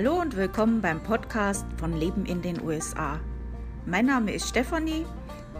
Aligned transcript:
Hallo 0.00 0.20
und 0.20 0.36
willkommen 0.36 0.80
beim 0.80 1.02
Podcast 1.02 1.66
von 1.76 1.92
Leben 1.92 2.24
in 2.24 2.40
den 2.40 2.62
USA. 2.62 3.18
Mein 3.84 4.06
Name 4.06 4.32
ist 4.32 4.48
Stefanie 4.48 5.04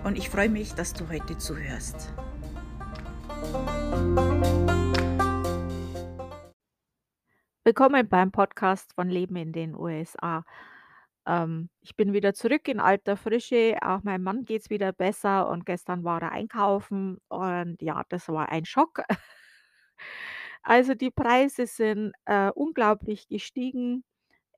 und 0.04 0.16
ich 0.16 0.30
freue 0.30 0.48
mich, 0.48 0.74
dass 0.74 0.92
du 0.92 1.08
heute 1.08 1.36
zuhörst. 1.38 2.14
Willkommen 7.64 8.08
beim 8.08 8.30
Podcast 8.30 8.92
von 8.94 9.10
Leben 9.10 9.34
in 9.34 9.50
den 9.50 9.74
USA. 9.74 10.44
Ähm, 11.26 11.68
ich 11.80 11.96
bin 11.96 12.12
wieder 12.12 12.32
zurück 12.32 12.68
in 12.68 12.78
alter 12.78 13.16
Frische. 13.16 13.76
Auch 13.82 14.04
meinem 14.04 14.22
Mann 14.22 14.44
geht 14.44 14.62
es 14.62 14.70
wieder 14.70 14.92
besser 14.92 15.48
und 15.48 15.66
gestern 15.66 16.04
war 16.04 16.22
er 16.22 16.30
einkaufen 16.30 17.18
und 17.26 17.82
ja, 17.82 18.04
das 18.08 18.28
war 18.28 18.50
ein 18.50 18.66
Schock. 18.66 19.02
Also 20.62 20.94
die 20.94 21.10
Preise 21.10 21.66
sind 21.66 22.12
äh, 22.26 22.50
unglaublich 22.50 23.26
gestiegen. 23.28 24.04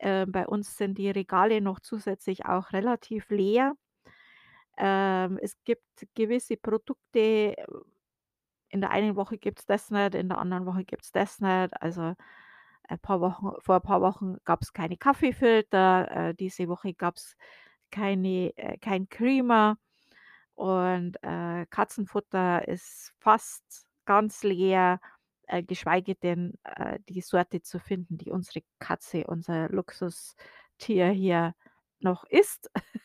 Äh, 0.01 0.27
bei 0.27 0.47
uns 0.47 0.77
sind 0.77 0.97
die 0.99 1.11
Regale 1.11 1.61
noch 1.61 1.81
zusätzlich 1.81 2.47
auch 2.47 2.73
relativ 2.73 3.29
leer. 3.31 3.75
Ähm, 4.79 5.39
es 5.43 5.57
gibt 5.65 5.85
gewisse 6.15 6.57
Produkte, 6.57 7.55
in 8.71 8.81
der 8.81 8.91
einen 8.91 9.17
Woche 9.17 9.37
gibt 9.37 9.61
es 9.61 9.67
das 9.67 9.91
nicht, 9.91 10.15
in 10.15 10.29
der 10.29 10.39
anderen 10.39 10.65
Woche 10.65 10.85
gibt 10.85 11.05
es 11.05 11.13
das 11.13 11.41
nicht. 11.41 11.83
Also 11.83 12.15
ein 12.89 12.99
paar 12.99 13.21
Wochen, 13.21 13.53
vor 13.61 13.77
ein 13.77 13.83
paar 13.83 14.01
Wochen 14.01 14.37
gab 14.45 14.63
es 14.63 14.73
keine 14.73 14.97
Kaffeefilter, 14.97 16.31
äh, 16.31 16.35
diese 16.35 16.69
Woche 16.69 16.95
gab 16.95 17.17
es 17.17 17.37
äh, 17.95 18.79
kein 18.79 19.09
Creamer 19.11 19.77
und 20.55 21.17
äh, 21.23 21.67
Katzenfutter 21.67 22.67
ist 22.69 23.12
fast 23.19 23.87
ganz 24.07 24.43
leer, 24.45 25.01
äh, 25.51 25.63
geschweige 25.63 26.15
denn 26.15 26.55
äh, 26.65 26.99
die 27.09 27.21
Sorte 27.21 27.63
zu 27.63 27.79
finden, 27.79 28.19
die 28.19 28.31
unsere 28.31 28.63
Katze, 28.79 29.25
unser 29.27 29.69
Luxustier 29.69 31.09
hier 31.11 31.55
noch 32.01 32.25
isst. 32.25 32.70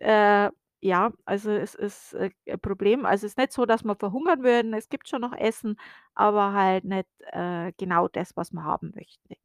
Äh, 0.00 0.50
ja, 0.80 1.12
also 1.24 1.50
es 1.50 1.74
ist, 1.74 2.14
äh, 2.14 2.30
ein 2.48 2.60
Problem. 2.60 3.04
Also, 3.04 3.26
es 3.26 3.32
ist 3.32 3.38
nicht 3.38 3.52
so, 3.52 3.66
dass 3.66 3.82
wir 3.84 3.96
verhungern 3.96 4.42
würden. 4.44 4.74
Es 4.74 4.88
gibt 4.88 5.08
schon 5.08 5.20
noch 5.22 5.32
Essen, 5.32 5.78
aber 6.14 6.52
halt 6.52 6.84
nicht, 6.84 7.08
äh, 7.32 7.72
genau 7.76 8.08
das, 8.08 8.36
was 8.36 8.52
man 8.52 8.64
haben 8.64 8.92
möchte. 8.94 9.36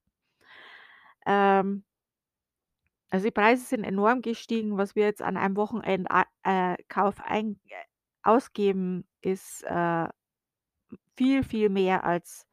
Ähm 1.25 1.83
also, 3.09 3.25
die 3.25 3.31
Preise 3.31 3.63
sind 3.65 3.83
enorm 3.83 4.21
gestiegen. 4.21 4.77
Was 4.77 4.95
wir 4.95 5.05
jetzt 5.05 5.21
an 5.21 5.37
einem 5.37 5.55
Wochenend 5.55 6.07
äh, 6.09 6.23
ein 6.43 7.59
äh, 7.69 7.85
ausgeben, 8.23 9.05
ist, 9.21 9.63
äh, 9.63 10.07
viel, 11.17 11.43
viel 11.43 11.69
mehr 11.69 12.03
als 12.05 12.47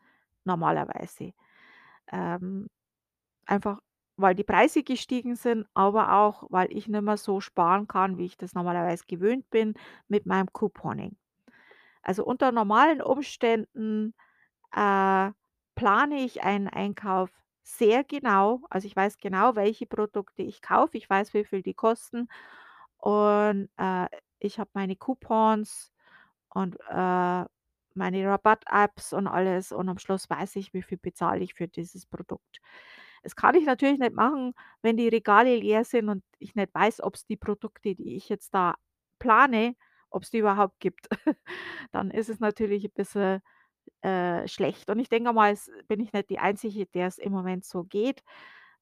normalerweise. 0.44 1.33
Ähm, 2.12 2.69
einfach, 3.46 3.80
weil 4.16 4.34
die 4.34 4.44
Preise 4.44 4.83
gestiegen 4.83 5.36
sind, 5.36 5.66
aber 5.74 6.14
auch, 6.14 6.44
weil 6.50 6.68
ich 6.72 6.88
nicht 6.88 7.02
mehr 7.02 7.16
so 7.16 7.41
sparen 7.41 7.88
kann, 7.88 8.18
wie 8.18 8.27
ich 8.27 8.36
das 8.36 8.55
normalerweise 8.55 9.05
gewöhnt 9.06 9.50
bin 9.50 9.74
mit 10.08 10.27
meinem 10.27 10.52
Couponing. 10.52 11.16
Also, 12.02 12.24
unter 12.24 12.52
normalen 12.52 13.02
Umständen, 13.02 14.14
äh, 14.72 15.30
plane 15.77 16.16
ich 16.24 16.42
einen 16.44 16.68
Einkauf 16.68 17.30
sehr 17.64 18.05
genau. 18.05 18.62
Also, 18.70 18.86
ich 18.88 18.96
weiß 18.96 19.18
genau, 19.18 19.56
welche 19.56 19.86
Produkte 19.86 20.42
ich 20.42 20.62
kaufe. 20.62 20.96
Ich 20.98 21.08
weiß, 21.11 21.34
wie 21.34 21.44
viel 21.44 21.62
die 21.62 21.74
kosten 21.74 22.28
und, 22.98 23.68
äh, 23.78 24.08
ich 24.41 24.58
habe 24.58 24.70
meine 24.74 24.96
Coupons 24.96 25.92
und, 26.50 26.78
äh, 26.91 27.44
meine 28.01 28.27
Rabatt-Apps 28.29 29.12
und 29.15 29.29
alles 29.29 29.73
und 29.73 29.89
am 29.89 29.98
Schluss 29.98 30.29
weiß 30.31 30.56
ich, 30.56 30.75
wie 30.75 30.83
viel 30.83 30.98
bezahle 30.98 31.43
ich 31.45 31.55
für 31.55 31.69
dieses 31.69 32.07
Produkt. 32.07 32.61
Das 33.23 33.37
kann 33.37 33.55
ich 33.55 33.67
natürlich 33.67 33.98
nicht 34.01 34.15
machen, 34.15 34.55
wenn 34.83 34.97
die 34.97 35.09
Regale 35.09 35.57
leer 35.57 35.84
sind 35.84 36.09
und 36.09 36.25
ich 36.39 36.55
nicht 36.57 36.75
weiß, 36.75 37.03
ob 37.03 37.17
es 37.17 37.27
die 37.27 37.37
Produkte, 37.37 37.95
die 37.95 38.17
ich 38.17 38.29
jetzt 38.31 38.55
da 38.55 38.77
plane 39.19 39.77
ob 40.13 40.24
es 40.24 40.30
die 40.30 40.39
überhaupt 40.39 40.80
gibt. 40.80 41.08
Dann 41.92 42.11
ist 42.11 42.29
es 42.29 42.41
natürlich 42.41 42.85
ein 42.85 42.91
bisschen, 42.95 43.42
äh, 44.03 44.48
schlecht. 44.48 44.91
Und 44.91 44.98
ich 44.98 45.08
denke 45.08 45.33
mal, 45.33 45.53
es 45.53 45.70
bin 45.89 46.01
ich 46.01 46.13
nicht 46.13 46.30
die 46.30 46.39
Einzige, 46.39 46.86
der 46.86 47.08
es 47.08 47.19
im 47.19 47.33
Moment 47.33 47.64
so 47.64 47.85
geht. 47.85 48.23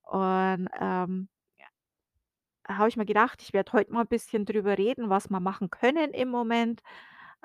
Und, 0.03 0.69
ähm, 0.81 1.29
habe 2.69 2.89
ich 2.89 2.97
mir 2.97 3.07
gedacht, 3.07 3.43
ich 3.43 3.53
werde 3.53 3.73
heute 3.73 3.93
mal 3.93 4.03
ein 4.03 4.09
bisschen 4.09 4.45
drüber 4.45 4.77
reden, 4.77 5.09
was 5.09 5.31
wir 5.31 5.41
machen 5.41 5.71
können 5.71 6.11
im 6.13 6.29
Moment, 6.29 6.83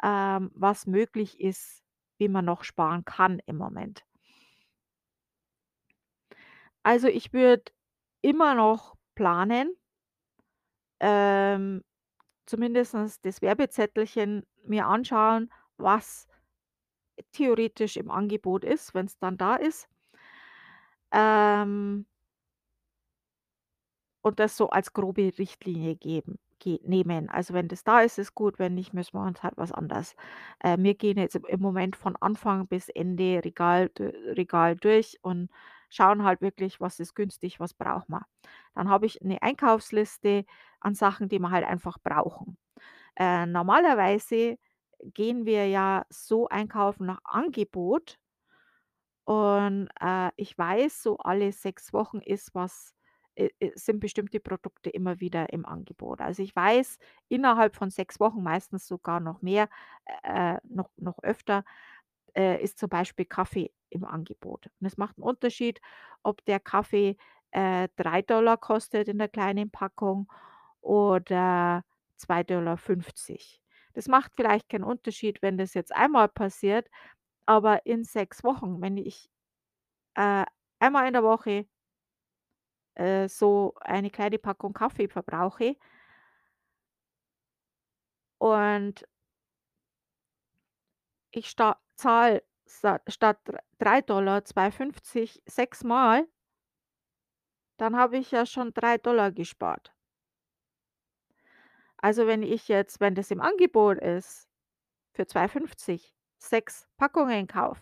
ähm, 0.02 0.52
was 0.54 0.88
möglich 0.88 1.40
ist, 1.40 1.84
wie 2.18 2.28
man 2.28 2.46
noch 2.46 2.64
sparen 2.64 3.06
kann 3.06 3.40
im 3.46 3.58
Moment. 3.58 4.04
Also, 6.84 7.08
ich 7.08 7.31
würde 7.34 7.72
immer 8.22 8.56
noch 8.56 8.96
planen, 9.16 9.76
ähm, 11.00 11.84
zumindestens 12.46 13.22
das 13.22 13.42
Werbezettelchen 13.42 14.46
mir 14.66 14.88
anschauen, 14.88 15.52
was 15.78 16.28
theoretisch 17.34 17.98
im 17.98 18.09
Angebot 18.12 18.64
ist, 18.64 18.94
wenn 18.94 19.06
es 19.06 19.18
dann 19.20 19.38
da 19.38 19.56
ist. 19.56 19.88
Ähm 21.12 22.06
und 24.22 24.40
das 24.40 24.58
so 24.58 24.70
als 24.70 24.94
grobe 24.94 25.38
Richtlinie 25.38 25.96
geben 25.96 26.40
ge 26.53 26.53
nehmen. 26.84 27.29
Also, 27.29 27.53
wenn 27.53 27.68
das 27.68 27.84
da 27.84 28.01
ist, 28.01 28.18
ist 28.19 28.35
gut, 28.35 28.59
wenn 28.59 28.74
nicht, 28.75 28.94
müssen 28.94 29.18
wir 29.18 29.25
uns 29.25 29.44
halt 29.44 29.56
was 29.57 29.72
anderes 29.72 30.16
äh, 30.59 30.78
wir 30.79 30.96
gehen 30.96 31.18
jetzt 31.18 31.35
im 31.35 31.59
Moment 31.62 31.96
von 31.96 32.16
Anfang 32.18 32.68
bis 32.68 32.90
Ende 32.90 33.41
Regal 33.44 33.90
Regal 33.97 34.75
durch 34.75 35.18
und 35.22 35.50
schauen 35.90 36.23
halt 36.23 36.41
wirklich, 36.41 36.81
was 36.81 37.00
ist 37.00 37.16
günstig, 37.16 37.59
was 37.59 37.73
braucht 37.73 38.09
man. 38.09 38.23
Dann 38.75 38.90
habe 38.90 39.06
ich 39.06 39.22
eine 39.22 39.41
Einkaufsliste 39.41 40.46
an 40.79 40.96
Sachen, 40.96 41.29
die 41.29 41.40
wir 41.40 41.52
halt 41.52 41.66
einfach 41.66 41.97
brauchen. 42.03 42.57
Äh, 43.18 43.46
normalerweise 43.47 44.57
gehen 45.03 45.46
wir 45.46 45.68
ja 45.68 46.06
so 46.09 46.47
einkaufen 46.50 47.06
nach 47.07 47.19
Angebot 47.25 48.18
und, 49.25 49.90
äh, 50.02 50.31
ich 50.35 50.57
weiß, 50.57 51.02
so 51.02 51.18
alle 51.18 51.52
6 51.52 51.94
Wochen 51.94 52.19
ist 52.19 52.53
was 52.56 52.94
sind 53.76 54.00
bestimmte 54.00 54.40
Produkte 54.40 54.90
immer 54.90 55.20
wieder 55.20 55.52
im 55.54 55.66
Angebot. 55.66 56.22
Also, 56.22 56.44
ich 56.44 56.56
weiß, 56.56 56.98
innerhalb 57.30 57.76
von 57.76 57.90
6 57.90 58.20
Wochen, 58.20 58.44
meistens 58.44 58.88
sogar 58.88 59.20
noch 59.20 59.42
mehr, 59.42 59.70
äh, 60.24 60.58
noch 60.64 60.90
noch 60.98 61.20
öfter, 61.24 61.64
äh, 62.36 62.62
ist 62.64 62.80
zum 62.80 62.90
Beispiel 62.90 63.26
Kaffee 63.26 63.72
im 63.90 64.06
Angebot. 64.06 64.68
Und 64.80 64.88
es 64.88 64.98
macht 64.98 65.18
einen 65.18 65.26
Unterschied, 65.26 65.82
ob 66.24 66.44
der 66.46 66.60
Kaffee, 66.60 67.18
äh, 67.52 67.90
3 67.96 68.58
kostet 68.58 69.08
in 69.08 69.18
der 69.20 69.30
kleinen 69.30 69.72
Packung 69.72 70.32
oder 70.82 71.84
zwei 72.18 72.44
Dollar 72.44 72.78
fünfzig. 72.78 73.62
Das 73.94 74.08
macht 74.08 74.34
vielleicht 74.36 74.70
keinen 74.70 74.84
Unterschied, 74.84 75.42
wenn 75.42 75.58
das 75.58 75.74
jetzt 75.76 75.96
einmal 75.96 76.28
passiert, 76.30 76.90
aber 77.46 77.86
in 77.86 78.04
6 78.06 78.44
Wochen, 78.44 78.82
wenn 78.82 78.98
ich, 78.98 79.30
äh, 80.16 80.46
einmal 80.80 81.08
in 81.08 81.14
der 81.14 81.24
Woche, 81.24 81.68
äh, 82.96 83.28
so 83.28 83.74
eine 83.81 84.09
kleine 84.09 84.40
Packung 84.40 84.74
Kaffee 84.74 85.08
verbrauche 85.08 85.76
und 88.40 89.06
ich 91.32 91.50
sta 91.50 91.78
zahle 91.96 92.44
sa 92.66 93.00
statt 93.08 93.40
drei 93.80 94.02
Dollar 94.02 94.46
zwei 94.46 94.72
fünfzig 94.72 95.42
sechsmal, 95.46 96.28
dann 97.78 97.96
habe 97.98 98.18
ich 98.18 98.32
ja 98.32 98.46
schon 98.46 98.74
3 98.74 98.98
gespart. 99.32 99.94
Also, 101.98 102.28
wenn 102.28 102.44
ich 102.44 102.68
jetzt 102.68 103.00
wenn 103.00 103.16
das 103.16 103.32
im 103.32 103.42
Angebot 103.42 103.98
ist, 104.00 104.48
für 105.14 105.28
zwei 105.28 105.48
fünfzig 105.48 106.14
6 106.40 106.88
Packungen 106.98 107.48
kaufe, 107.48 107.82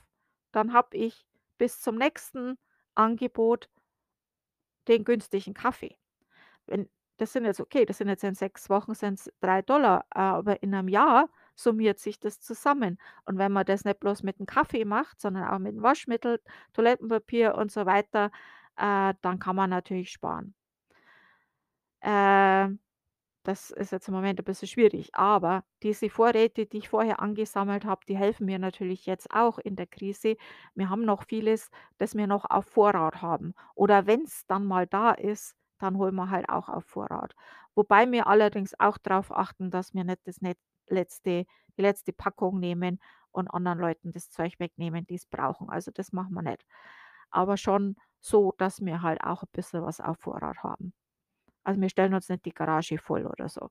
dann 0.51 0.73
habe 0.73 0.97
ich 0.97 1.25
bis 1.57 1.81
zum 1.81 1.97
nächsten 1.97 2.57
Angebot 2.95 3.69
den 4.87 5.03
günstigen 5.03 5.53
Kaffee. 5.53 5.97
Wenn 6.67 6.89
das 7.17 7.33
sind 7.33 7.45
jetzt 7.45 7.59
okay, 7.61 7.85
das 7.85 7.99
sind 7.99 8.09
jetzt 8.09 8.23
in 8.23 8.33
6 8.35 8.69
Wochen 8.69 8.95
sind's 8.95 9.31
3 9.41 9.63
aber 10.09 10.63
in 10.63 10.73
einem 10.73 10.87
Jahr 10.87 11.29
summiert 11.55 11.99
sich 11.99 12.19
das 12.19 12.39
zusammen. 12.41 12.97
Und 13.25 13.37
wenn 13.37 13.51
man 13.51 13.65
das 13.65 13.85
nicht 13.85 13.99
bloß 13.99 14.23
mit 14.23 14.39
dem 14.39 14.47
Kaffee 14.47 14.85
macht, 14.85 15.21
sondern 15.21 15.45
auch 15.47 15.59
mit 15.59 15.75
dem 15.75 15.83
Waschmittel, 15.83 16.41
Toilettenpapier 16.73 17.55
und 17.55 17.71
so 17.71 17.85
weiter, 17.85 18.31
äh, 18.77 19.13
dann 19.21 19.39
kann 19.39 19.55
man 19.55 19.69
natürlich 19.69 20.11
sparen. 20.11 20.55
Ähm 22.01 22.79
das 23.43 23.71
ist 23.71 23.91
jetzt 23.91 24.07
im 24.07 24.13
Moment 24.13 24.39
ein 24.39 24.45
bisschen 24.45 24.67
schwierig, 24.67 25.13
aber 25.15 25.63
diese 25.83 26.09
Vorräte, 26.09 26.65
die 26.65 26.77
ich 26.79 26.89
vorher 26.89 27.19
angesammelt 27.21 27.85
habe, 27.85 28.05
die 28.07 28.17
helfen 28.17 28.45
mir 28.45 28.59
natürlich 28.59 29.05
jetzt 29.05 29.31
auch 29.33 29.57
in 29.59 29.75
der 29.75 29.87
Krise. 29.87 30.37
Wir 30.75 30.89
haben 30.89 31.05
noch 31.05 31.23
vieles, 31.25 31.69
das 31.97 32.15
wir 32.15 32.27
noch 32.27 32.45
auf 32.49 32.65
Vorrat 32.67 33.21
haben. 33.21 33.53
Oder 33.75 34.05
wenn 34.07 34.21
es 34.23 34.45
dann 34.47 34.65
mal 34.65 34.87
da 34.87 35.11
ist, 35.11 35.55
dann 35.79 35.97
holen 35.97 36.15
wir 36.15 36.29
halt 36.29 36.49
auch 36.49 36.69
auf 36.69 36.85
Vorrat. 36.85 37.35
Wobei 37.75 38.09
wir 38.11 38.27
allerdings 38.27 38.79
auch 38.79 38.97
darauf 38.97 39.31
achten, 39.31 39.71
dass 39.71 39.93
wir 39.93 40.03
nicht 40.03 40.19
das 40.25 40.39
letzte 40.87 41.45
die 41.77 41.81
letzte 41.83 42.11
Packung 42.13 42.59
nehmen 42.59 42.99
und 43.31 43.47
anderen 43.47 43.79
Leuten 43.79 44.11
das 44.11 44.29
Zeug 44.29 44.59
wegnehmen, 44.59 45.05
die 45.07 45.15
es 45.15 45.25
brauchen. 45.25 45.69
Also, 45.69 45.89
das 45.91 46.11
machen 46.11 46.33
wir 46.33 46.41
nicht. 46.41 46.65
Aber 47.31 47.57
schon 47.57 47.95
so, 48.19 48.53
dass 48.57 48.81
wir 48.85 49.01
halt 49.01 49.21
auch 49.23 49.43
'n 49.43 49.49
bisschen 49.53 49.83
was 49.83 50.01
auf 50.01 50.19
Vorrat 50.19 50.63
haben. 50.63 50.93
Also, 51.63 51.81
wir 51.81 51.89
stellen 51.89 52.13
uns 52.13 52.29
nicht 52.29 52.45
die 52.45 52.53
Garage 52.53 52.97
voll 52.97 53.25
oder 53.25 53.49
so. 53.49 53.69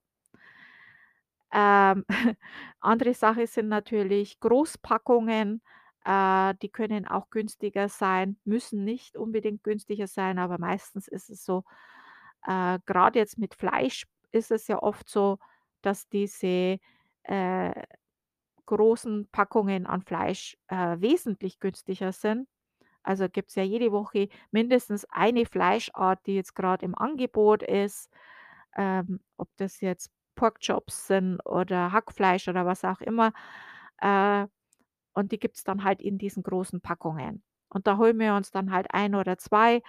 Ähm, 1.53 2.05
andere 2.79 3.13
Sache 3.13 3.45
sind 3.47 3.67
natürlich 3.67 4.39
Großpackungen, 4.39 5.61
äh, 6.05 6.53
die 6.61 6.69
können 6.69 7.07
auch 7.07 7.29
günstiger 7.29 7.89
sein, 7.89 8.37
müssen 8.45 8.83
nicht 8.85 9.17
unbedingt 9.17 9.63
günstiger 9.63 10.07
sein, 10.07 10.39
aber 10.39 10.57
meistens 10.59 11.07
ist 11.07 11.29
es 11.29 11.43
so, 11.45 11.63
äh, 12.47 12.79
grade 12.85 13.19
jetzt 13.19 13.37
mit 13.37 13.55
Fleisch 13.55 14.05
ist 14.31 14.51
es 14.51 14.67
ja 14.67 14.81
oft 14.81 15.09
so, 15.09 15.39
dass 15.81 16.07
diese, 16.09 16.79
äh, 17.23 17.83
großen 18.67 19.27
Packungen 19.31 19.85
an 19.87 20.01
Fleisch, 20.03 20.57
äh, 20.69 20.97
wesentlich 20.99 21.59
günstiger 21.59 22.11
sind. 22.13 22.47
Also, 23.03 23.27
gibt's 23.29 23.55
ja 23.55 23.63
jede 23.63 23.91
Woche 23.91 24.29
mindestens 24.51 25.05
eine 25.11 25.45
Fleischart, 25.45 26.19
die 26.27 26.35
jetzt 26.35 26.55
grad 26.55 26.83
im 26.83 26.95
Angebot 26.97 27.63
ist, 27.63 28.09
ähm, 28.77 29.19
ob 29.37 29.49
das 29.57 29.81
jetzt 29.81 30.11
Pork 30.35 30.59
Chops 30.61 31.07
sind 31.07 31.39
oder 31.45 31.91
Hackfleisch 31.91 32.47
oder 32.49 32.65
was 32.65 32.83
auch 32.85 33.01
immer. 33.01 33.33
Äh, 34.01 34.47
und 35.13 35.31
die 35.33 35.39
gibt's 35.39 35.63
dann 35.65 35.83
halt 35.83 36.01
in 36.01 36.17
diesen 36.19 36.43
großen 36.43 36.81
Packungen. 36.81 37.43
Und 37.69 37.87
da 37.87 37.97
holen 37.97 38.19
wir 38.19 38.35
uns 38.35 38.51
dann 38.51 38.71
halt 38.73 38.93
1 38.93 39.15
oder 39.15 39.37
2 39.39 39.81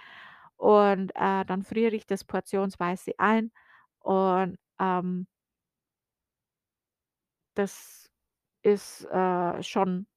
und, 0.57 1.11
äh, 1.15 1.45
dann 1.45 1.63
friere 1.63 1.95
ich 1.95 2.05
das 2.07 2.23
portionsweise 2.25 3.13
ein 3.19 3.51
und, 4.01 4.57
ähm 4.81 5.27
das 7.57 8.09
ist, 8.63 9.05
äh, 9.05 9.63
schon 9.63 10.07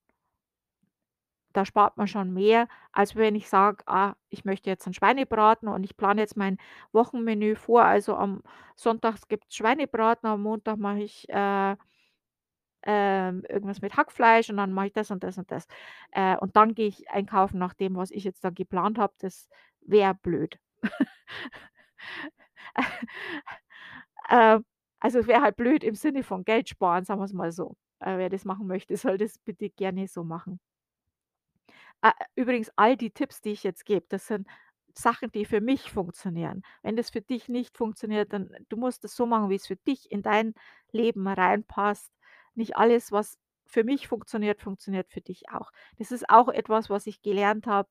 da 1.57 1.65
spart 1.65 1.97
man 1.97 2.07
schon 2.09 2.33
mehr, 2.33 2.69
als 2.93 3.17
wenn 3.17 3.35
ich 3.35 3.49
sage: 3.49 3.83
„Ah, 3.87 4.15
ich 4.31 4.45
möchte 4.45 4.71
jetzt 4.71 4.87
'n 4.87 4.95
Schweinebraten 4.95 5.69
und 5.69 5.85
ich 5.85 5.97
plane 5.97 6.21
jetzt 6.23 6.37
mein 6.37 6.59
Wochenmenü 6.93 7.57
vor.“ 7.57 7.85
Also, 7.85 8.17
am 8.17 8.43
Sonntags 8.77 9.29
gibt's 9.29 9.57
Schweinebraten, 9.57 10.29
am 10.29 10.43
Montag 10.43 10.79
mache 10.79 11.01
ich, 11.01 11.29
äh 11.31 11.77
ähm, 12.83 13.43
irgendwas 13.49 13.81
mit 13.83 13.97
Hackfleisch 13.97 14.51
und 14.51 14.57
dann 14.59 14.73
mache 14.73 14.87
ich 14.89 14.93
das 14.93 15.11
und 15.11 15.25
das 15.25 15.39
und 15.39 15.51
das. 15.51 15.67
Äh, 16.13 16.37
und 16.39 16.57
dann 16.57 16.75
gehe 16.75 16.87
ich 16.89 17.11
einkaufen 17.11 17.59
nach 17.59 17.75
dem, 17.75 17.97
was 17.97 18.11
ich 18.11 18.25
jetzt 18.25 18.45
da 18.45 18.51
geplant 18.51 18.99
habe. 18.99 19.15
Das 19.19 19.49
wäre 19.81 20.15
blöd. 20.15 20.59
Ähm, 24.31 24.65
also, 25.01 25.19
es 25.21 25.27
wäre 25.27 25.43
halt 25.43 25.57
blöd 25.57 25.85
im 25.85 25.95
Sinne 25.95 26.23
von 26.23 26.45
Geld 26.45 26.69
sparen, 26.69 27.05
sagen 27.05 27.21
wir's 27.21 27.33
mal 27.33 27.53
so. 27.53 27.77
Äh, 28.01 28.19
wer 28.19 28.29
das 28.31 28.45
machen 28.45 28.67
möchte, 28.67 28.97
soll 28.97 29.19
das 29.19 29.39
bitte 29.39 29.71
gerne 29.71 30.09
so 30.09 30.25
machen. 30.25 30.61
Übrigens, 32.35 32.71
all 32.77 32.97
die 32.97 33.11
Tipps, 33.11 33.41
die 33.43 33.53
ich 33.53 33.63
jetzt 33.65 33.85
gebe, 33.87 34.07
das 34.09 34.27
sind 34.27 34.47
Sachen, 34.95 35.31
die 35.33 35.45
für 35.45 35.61
mich 35.61 35.91
funktionieren. 35.91 36.63
Wenn 36.83 36.97
das 36.97 37.11
für 37.11 37.21
dich 37.21 37.49
nicht 37.49 37.77
funktioniert, 37.77 38.33
dann 38.33 38.51
du 38.69 38.77
musst 38.77 39.05
es 39.05 39.15
so 39.17 39.27
machen, 39.27 39.51
wie's 39.51 39.67
für 39.67 39.77
dich 39.77 40.11
in 40.11 40.23
dein 40.23 40.55
Leben 40.93 41.27
reinpasst. 41.29 42.13
Nicht 42.55 42.77
alles, 42.77 43.13
was 43.13 43.39
für 43.67 43.85
mich 43.85 44.09
funktioniert, 44.09 44.63
funktioniert 44.63 45.11
für 45.11 45.21
dich 45.21 45.51
auch. 45.51 45.71
Das 45.99 46.13
ist 46.13 46.29
auch 46.31 46.49
etwas, 46.49 46.89
was 46.91 47.07
ich 47.07 47.21
gelernt 47.23 47.67
habe. 47.67 47.89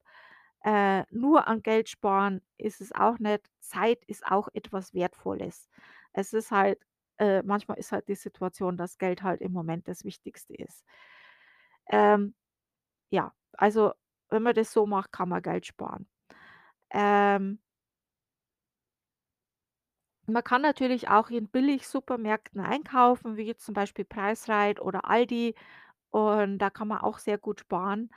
Äh, 0.63 1.03
nur 1.11 1.47
an 1.47 1.61
Geld 1.61 1.89
sparen 1.89 2.41
ist 2.57 2.81
es 2.81 2.91
auch 2.93 3.19
nicht. 3.19 3.49
Zeit 3.59 4.03
ist 4.05 4.25
auch 4.25 4.47
etwas 4.53 4.93
Wertvolles. 4.93 5.69
Es 6.13 6.33
ist 6.33 6.51
halt 6.51 6.79
äh, 7.19 7.43
manchmal 7.43 7.77
ist 7.77 7.91
halt 7.93 8.07
die 8.09 8.15
Situation, 8.15 8.75
dass 8.77 8.97
Geld 8.97 9.23
halt 9.23 9.41
im 9.41 9.53
Moment 9.53 9.87
das 9.87 10.03
Wichtigste 10.03 10.53
ist. 10.55 10.83
Ähm, 11.89 12.33
ja, 13.11 13.33
also, 13.53 13.93
wenn 14.29 14.43
man 14.43 14.55
das 14.55 14.71
so 14.73 14.85
macht, 14.85 15.11
kann 15.11 15.29
man 15.29 15.41
Geld 15.41 15.65
sparen. 15.67 16.07
Ähm 16.91 17.59
man 20.27 20.43
kann 20.43 20.61
natürlich 20.61 21.07
auch 21.09 21.29
in 21.29 21.47
Billigsupermärkten 21.49 22.61
einkaufen, 22.61 23.37
wie 23.37 23.43
jetzt 23.43 23.65
zum 23.65 23.73
Beispiel 23.75 24.05
Preisrite 24.05 24.81
oder 24.81 25.05
Aldi 25.09 25.55
und 26.11 26.59
da 26.59 26.69
kann 26.71 26.89
man 26.89 26.99
auch 26.99 27.19
sehr 27.19 27.39
gut 27.39 27.61
sparen. 27.61 28.11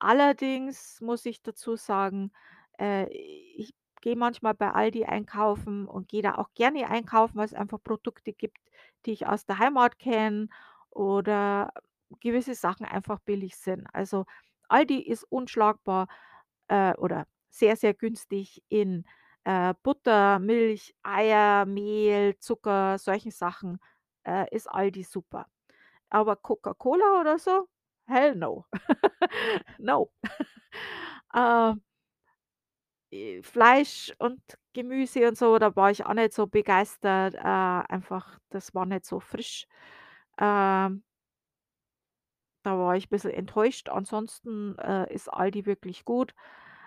Allerdings 0.00 1.00
muss 1.02 1.26
ich 1.26 1.42
dazu 1.42 1.76
sagen, 1.76 2.32
äh, 2.80 3.08
ich 3.12 3.74
gehe 4.02 4.16
manchmal 4.16 4.54
bei 4.54 4.72
Aldi 4.72 5.06
einkaufen 5.06 5.88
und 5.88 6.08
gehe 6.08 6.22
da 6.22 6.36
auch 6.36 6.50
gerne 6.54 6.88
einkaufen, 6.90 7.36
weil's 7.38 7.54
einfach 7.54 7.78
Produkte 7.84 8.32
gibt, 8.34 8.58
die 9.06 9.12
ich 9.12 9.26
aus 9.28 9.46
der 9.46 9.58
Heimat 9.58 9.98
kenne 9.98 10.48
oder 10.90 11.72
gewisse 12.20 12.54
Sachen 12.54 12.86
einfach 12.86 13.20
billig 13.20 13.56
sind. 13.56 13.86
Also, 13.94 14.26
Aldi 14.74 15.00
ist 15.02 15.24
unschlagbar, 15.30 16.08
äh, 16.68 16.94
oder 16.96 17.26
sehr, 17.50 17.76
sehr 17.76 17.94
günstig 17.94 18.62
in, 18.68 19.04
äh, 19.44 19.74
Butter, 19.82 20.38
Milch, 20.40 20.94
Eier, 21.04 21.66
Mehl, 21.66 22.36
Zucker, 22.38 22.98
solchen 22.98 23.30
Sachen, 23.32 23.78
äh, 24.26 24.46
ist 24.54 24.68
Aldi 24.68 25.04
super. 25.04 25.46
Aber 26.10 26.36
Coca-Cola 26.36 27.20
oder 27.22 27.38
so? 27.38 27.68
Hell 28.08 28.36
no. 28.36 28.66
No. 29.80 30.10
Äh 31.34 31.74
Fleisch 33.42 34.12
und 34.18 34.40
Gemüse 34.72 35.28
und 35.28 35.38
so, 35.38 35.58
da 35.58 35.74
war 35.76 35.90
ich 35.90 36.04
auch 36.04 36.14
nicht 36.14 36.32
so 36.32 36.46
begeistert, 36.46 37.34
äh, 37.34 37.38
einfach 37.38 38.38
das 38.50 38.74
war 38.74 38.86
nicht 38.86 39.04
so 39.04 39.20
frisch. 39.20 39.66
Ähm 40.40 41.02
da 42.64 42.78
war 42.78 42.96
ich 42.96 43.08
bisschen 43.10 43.32
enttäuscht. 43.32 43.88
Ansonsten, 43.90 44.78
äh, 44.78 45.12
ist 45.14 45.28
Aldi 45.32 45.66
wirklich 45.66 46.04
gut, 46.04 46.34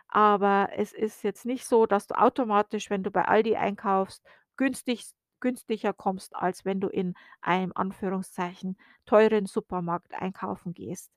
aber 0.10 0.70
es 0.76 0.94
ist 0.94 1.24
jetzt 1.24 1.46
nicht 1.46 1.66
so, 1.66 1.86
dass 1.88 2.08
du 2.08 2.16
automatisch, 2.20 2.90
wenn 2.90 3.04
du 3.04 3.12
bei 3.12 3.26
Aldi 3.26 3.56
einkaufst, 3.58 4.24
günstigst 4.58 5.16
günstiger 5.42 5.94
kommst, 5.94 6.36
als 6.36 6.66
wenn 6.66 6.82
du 6.82 6.88
in 6.90 7.14
einem 7.42 7.72
Anführungszeichen 7.76 8.78
teuren 9.06 9.46
Supermarkt 9.48 10.14
einkaufen 10.16 10.74
gehst. 10.74 11.12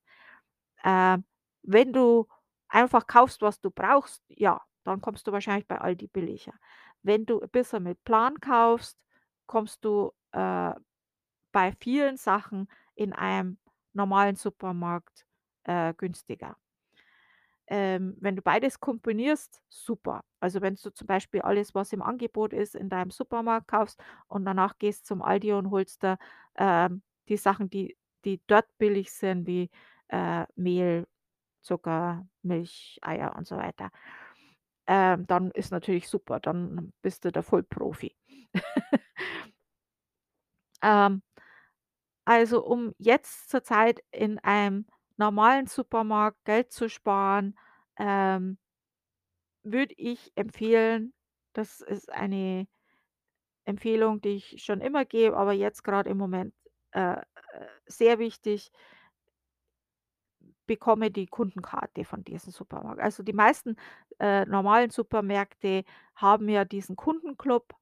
Ähm, 0.85 1.25
wenn 1.63 1.93
du 1.93 2.27
einfach 2.69 3.07
kaufst, 3.07 3.43
was 3.43 3.61
du 3.61 3.71
brauchst, 3.71 4.23
ja, 4.29 4.61
dann 4.85 5.01
kommst 5.03 5.27
du 5.27 5.33
wahrscheinlich 5.33 5.67
bei 5.69 5.79
Aldi 5.81 6.09
billiger. 6.09 6.55
Wenn 7.03 7.27
du 7.27 7.41
'n 7.41 7.51
bisschen 7.51 7.83
mit 7.85 8.03
Plan 8.05 8.41
kaufst, 8.41 8.99
kommst 9.47 9.85
du, 9.85 10.13
äh, 10.33 10.73
bei 11.53 11.73
vielen 11.81 12.19
Sachen 12.19 12.69
in 12.97 13.15
einem 13.15 13.59
normalen 13.95 14.37
Supermarkt, 14.37 15.27
äh, 15.65 15.95
günstiger. 15.95 16.57
Ähm, 17.69 18.17
wenn 18.21 18.35
du 18.37 18.43
beides 18.43 18.81
kombinierst, 18.81 19.63
super. 19.69 20.25
Also, 20.41 20.61
wenn 20.61 20.75
du 20.75 20.91
zum 20.93 21.07
Beispiel 21.07 21.41
alles, 21.43 21.75
was 21.75 21.93
im 21.93 22.03
Angebot 22.03 22.53
ist, 22.53 22.75
in 22.75 22.89
deinem 22.89 23.11
Supermarkt 23.13 23.69
kaufst 23.69 24.03
und 24.27 24.45
danach 24.45 24.79
gehst 24.79 25.07
zum 25.07 25.23
Aldi 25.23 25.53
und 25.53 25.71
holst 25.71 26.03
da, 26.03 26.19
ähm, 26.57 27.03
die 27.29 27.37
Sachen, 27.37 27.71
die 27.71 27.97
die 28.27 28.41
dort 28.49 28.67
billig 28.79 29.11
sind, 29.13 29.47
wie, 29.47 29.71
äh, 30.09 30.45
Mehl, 30.55 31.07
Zucker, 31.63 32.27
Milch, 32.43 32.99
Eier 33.03 33.35
und 33.37 33.47
so 33.47 33.57
weiter. 33.57 33.91
Ähm, 34.87 35.27
dann 35.27 35.51
ist 35.53 35.71
natürlich 35.73 36.09
super, 36.09 36.41
dann 36.41 36.93
bist 37.03 37.25
du 37.25 37.33
der 37.33 37.43
Vollprofi. 37.45 38.17
Ähm, 40.83 41.23
also, 42.31 42.65
um 42.65 42.95
jetzt 42.99 43.51
zur 43.51 43.65
Zeit 43.65 44.01
in 44.13 44.39
einem 44.39 44.87
normalen 45.17 45.67
Supermarkt 45.67 46.45
Geld 46.45 46.73
zu 46.73 46.89
sparen, 46.89 47.59
ähm 47.99 48.57
würde 49.65 49.95
ich 49.97 50.33
empfehlen 50.37 51.13
das 51.53 51.81
ist 51.81 52.11
eine 52.13 52.67
Empfehlung, 53.65 54.21
die 54.21 54.31
ich 54.37 54.63
schon 54.65 54.81
immer 54.81 55.05
gebe, 55.05 55.37
aber 55.37 55.53
jetzt 55.53 55.85
grad 55.85 56.07
im 56.07 56.17
Moment, 56.19 56.55
äh, 56.93 57.15
äh, 57.15 57.23
sehr 57.87 58.19
wichtig 58.19 58.71
bekomme 60.67 61.11
die 61.11 61.27
Kundenkarte 61.27 62.05
von 62.05 62.23
diesem 62.25 62.53
Supermarkt. 62.53 63.01
Also, 63.01 63.23
die 63.23 63.33
meisten, 63.33 63.77
äh, 64.21 64.45
normalen 64.47 64.91
Supermärkte 64.91 65.85
haben 66.15 66.49
ja 66.49 66.65
diesen 66.65 66.97
Kundenclub. 66.97 67.75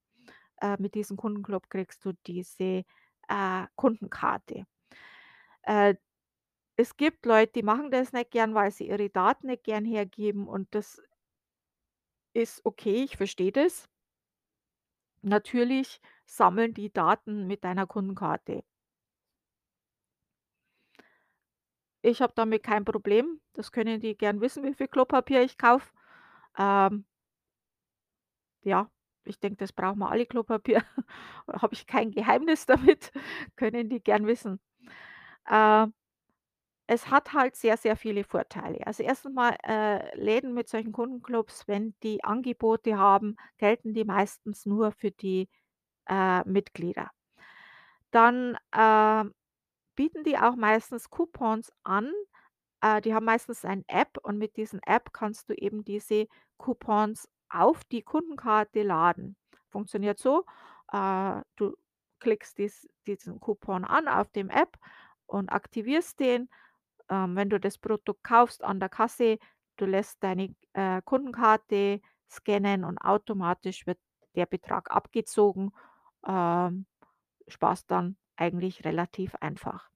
Äh, 0.61 0.77
mit 0.81 0.95
diesem 0.95 1.17
Kundenclub 1.17 1.71
kriegst 1.71 2.05
du 2.05 2.13
diese, 2.27 2.85
äh, 3.29 3.67
Kundenkarte. 3.77 4.67
Äh, 5.63 5.95
es 6.77 6.97
gibt 6.97 7.27
Leute, 7.27 7.53
die 7.55 7.63
machen 7.63 7.91
das 7.91 8.13
nicht 8.13 8.31
gern, 8.31 8.55
weil 8.55 8.71
sie 8.71 8.89
ihre 8.89 9.11
Daten 9.11 9.49
nicht 9.49 9.65
gern 9.65 9.85
hergeben 9.85 10.49
und 10.49 10.69
das 10.75 11.03
ist 12.35 12.65
okay, 12.65 13.05
ich 13.05 13.17
verstehe 13.17 13.53
das. 13.53 13.89
Natürlich 15.23 16.01
sammeln 16.27 16.75
die 16.75 16.93
Daten 16.93 17.47
mit 17.47 17.63
deiner 17.65 17.87
Kundenkarte. 17.87 18.65
Ich 22.03 22.21
habe 22.23 22.33
damit 22.37 22.63
kein 22.63 22.85
Problem. 22.85 23.41
Das 23.55 23.73
können 23.73 24.01
die 24.01 24.17
gern 24.17 24.41
wissen, 24.41 24.65
wie 24.65 24.75
viel 24.75 24.89
Klopapier 24.89 25.43
ich 25.43 25.59
kaufe. 25.59 25.91
Ähm 26.59 27.05
ja, 28.65 28.89
ich 29.29 29.41
denke, 29.41 29.57
das 29.59 29.73
brauchen 29.73 29.99
wir 30.01 30.11
alle 30.11 30.27
Klopapier. 30.27 30.83
Habe 31.53 31.75
ich 31.75 31.87
kein 31.87 32.11
Geheimnis 32.13 32.67
damit, 32.67 33.13
können 33.57 33.89
die 33.91 34.01
gern 34.03 34.27
wissen. 34.27 34.61
Äh 35.49 35.89
Es 36.87 37.11
hat 37.11 37.33
halt 37.35 37.55
sehr, 37.57 37.77
sehr 37.77 37.97
viele 37.97 38.25
Vorteile. 38.25 38.87
Also, 38.87 39.03
erstens 39.03 39.35
mal, 39.35 39.57
äh, 39.65 40.17
Läden 40.17 40.55
mit 40.55 40.69
solchen 40.69 40.93
Kundenclubs, 40.93 41.69
wenn 41.69 41.95
die 42.03 42.25
Angebote 42.25 42.97
haben, 42.99 43.37
gelten 43.59 43.93
die 43.95 44.05
meistens 44.05 44.65
nur 44.67 44.93
für 44.93 45.11
die, 45.11 45.49
äh, 46.09 46.43
Mitglieder. 46.49 47.11
Dann, 48.11 48.57
ähm, 48.77 49.35
bieten 49.97 50.25
die 50.25 50.39
auch 50.39 50.57
meistens 50.57 51.11
Coupons 51.11 51.73
an. 51.85 52.13
Äh, 52.83 53.01
die 53.03 53.15
haben 53.15 53.27
meistens 53.27 53.65
eine 53.65 53.85
App 53.89 54.19
und 54.23 54.39
mit 54.39 54.57
diesen 54.57 54.81
App 54.85 55.13
kannst 55.13 55.49
du 55.51 55.55
eben 55.55 55.85
diese 55.85 56.29
Coupons 56.59 57.29
auf 57.51 57.85
die 57.85 58.03
Kundenkarte 58.03 58.83
laden. 58.83 59.37
Funktioniert 59.71 60.19
so, 60.19 60.45
äh, 60.93 61.41
du 61.57 61.77
klickst 62.21 62.59
dies 62.59 62.89
diesen 63.07 63.41
Coupon 63.41 63.85
an 63.85 64.09
auf 64.09 64.31
dem 64.31 64.51
App 64.51 64.77
und 65.27 65.51
aktivierst 65.51 66.21
den. 66.21 66.49
Ähm, 67.09 67.37
wenn 67.37 67.51
du 67.51 67.59
das 67.61 67.79
Produkt 67.79 68.23
kaufst 68.25 68.63
an 68.65 68.81
der 68.81 68.89
Kasse, 68.89 69.39
du 69.77 69.87
lässt 69.87 70.23
deine, 70.23 70.55
äh, 70.75 71.01
Kundenkarte 71.05 72.01
scannen 72.31 72.85
und 72.85 72.99
automatisch 72.99 73.87
wird 73.87 73.99
der 74.35 74.47
Betrag 74.47 74.91
abgezogen. 74.91 75.73
Ähm, 76.27 76.87
sparst 77.49 77.91
dann 77.91 78.17
eigentlich 78.37 78.85
relativ 78.85 79.35
einfach. 79.37 79.89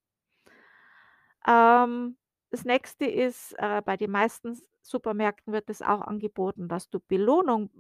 Ähm, 1.47 2.17
das 2.51 2.65
Nächste 2.65 3.07
ist, 3.07 3.55
äh, 3.59 3.83
bei 3.85 3.97
den 3.97 4.11
meisten 4.11 4.59
Supermärkten 4.83 5.53
wird 5.53 5.71
es 5.71 5.83
auch 5.83 6.01
angeboten, 6.03 6.69
dass 6.69 6.91
du 6.91 7.01
Belohnung 7.01 7.71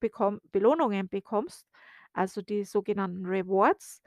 bekomm 0.00 0.40
Belohnungen 0.52 1.08
bekommst, 1.08 1.66
also 2.12 2.42
die 2.42 2.64
sogenannten 2.64 3.26
Rewards. 3.26 4.02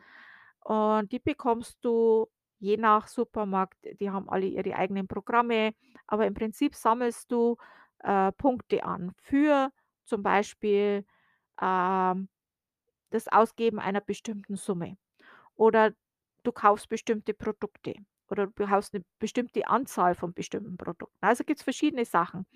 Und 0.61 1.11
die 1.11 1.19
bekommst 1.19 1.77
du 1.83 2.27
je 2.59 2.77
nach 2.77 3.07
Supermarkt, 3.07 3.77
die 3.99 4.09
haben 4.09 4.29
alle 4.29 4.45
ihre 4.47 4.75
eigenen 4.75 5.07
Programme, 5.07 5.73
aber 6.07 6.25
im 6.27 6.33
Prinzip 6.33 6.75
sammelst 6.75 7.31
du, 7.31 7.57
äh, 7.99 8.31
Punkte 8.33 8.83
an 8.85 9.11
für 9.21 9.71
zum 10.05 10.23
Beispiel, 10.23 11.05
ähm, 11.61 12.29
das 13.11 13.27
Ausgeben 13.29 13.79
einer 13.79 14.01
bestimmten 14.01 14.55
Summe. 14.57 14.97
Oder 15.55 15.93
du 16.43 16.51
kaufst 16.51 16.89
bestimmte 16.89 17.33
Produkte 17.33 17.95
oder 18.33 18.47
du 18.49 18.67
kaufst 18.67 18.93
'ne 18.95 19.03
bestimmte 19.19 19.67
Anzahl 19.69 20.15
von 20.15 20.33
bestimmten 20.35 20.77
Produkten. 20.77 21.17
Also, 21.21 21.45
gibt's 21.45 21.63
verschiedene 21.63 22.05
Sachen. 22.05 22.47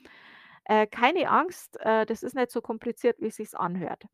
Äh, 0.65 0.87
keine 0.87 1.29
Angst, 1.31 1.77
äh, 1.81 2.05
das 2.07 2.23
ist 2.23 2.35
nicht 2.35 2.51
so 2.51 2.61
kompliziert, 2.61 3.17
wie 3.21 3.27
es 3.27 3.37
sich's 3.37 3.55
anhört. 3.55 4.05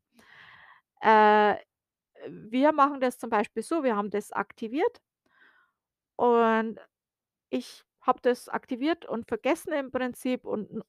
Äh, 1.02 1.56
wir 2.28 2.72
machen 2.72 3.00
das 3.00 3.18
zum 3.18 3.30
Beispiel 3.30 3.62
so, 3.62 3.84
wir 3.84 3.96
haben 3.96 4.10
das 4.10 4.32
aktiviert 4.32 5.00
und 6.18 6.78
ich 7.50 7.84
habe 8.02 8.20
das 8.22 8.48
aktiviert 8.48 9.06
und 9.06 9.28
vergessen 9.28 9.72
im 9.72 9.90
Prinzip 9.90 10.44
und 10.46 10.82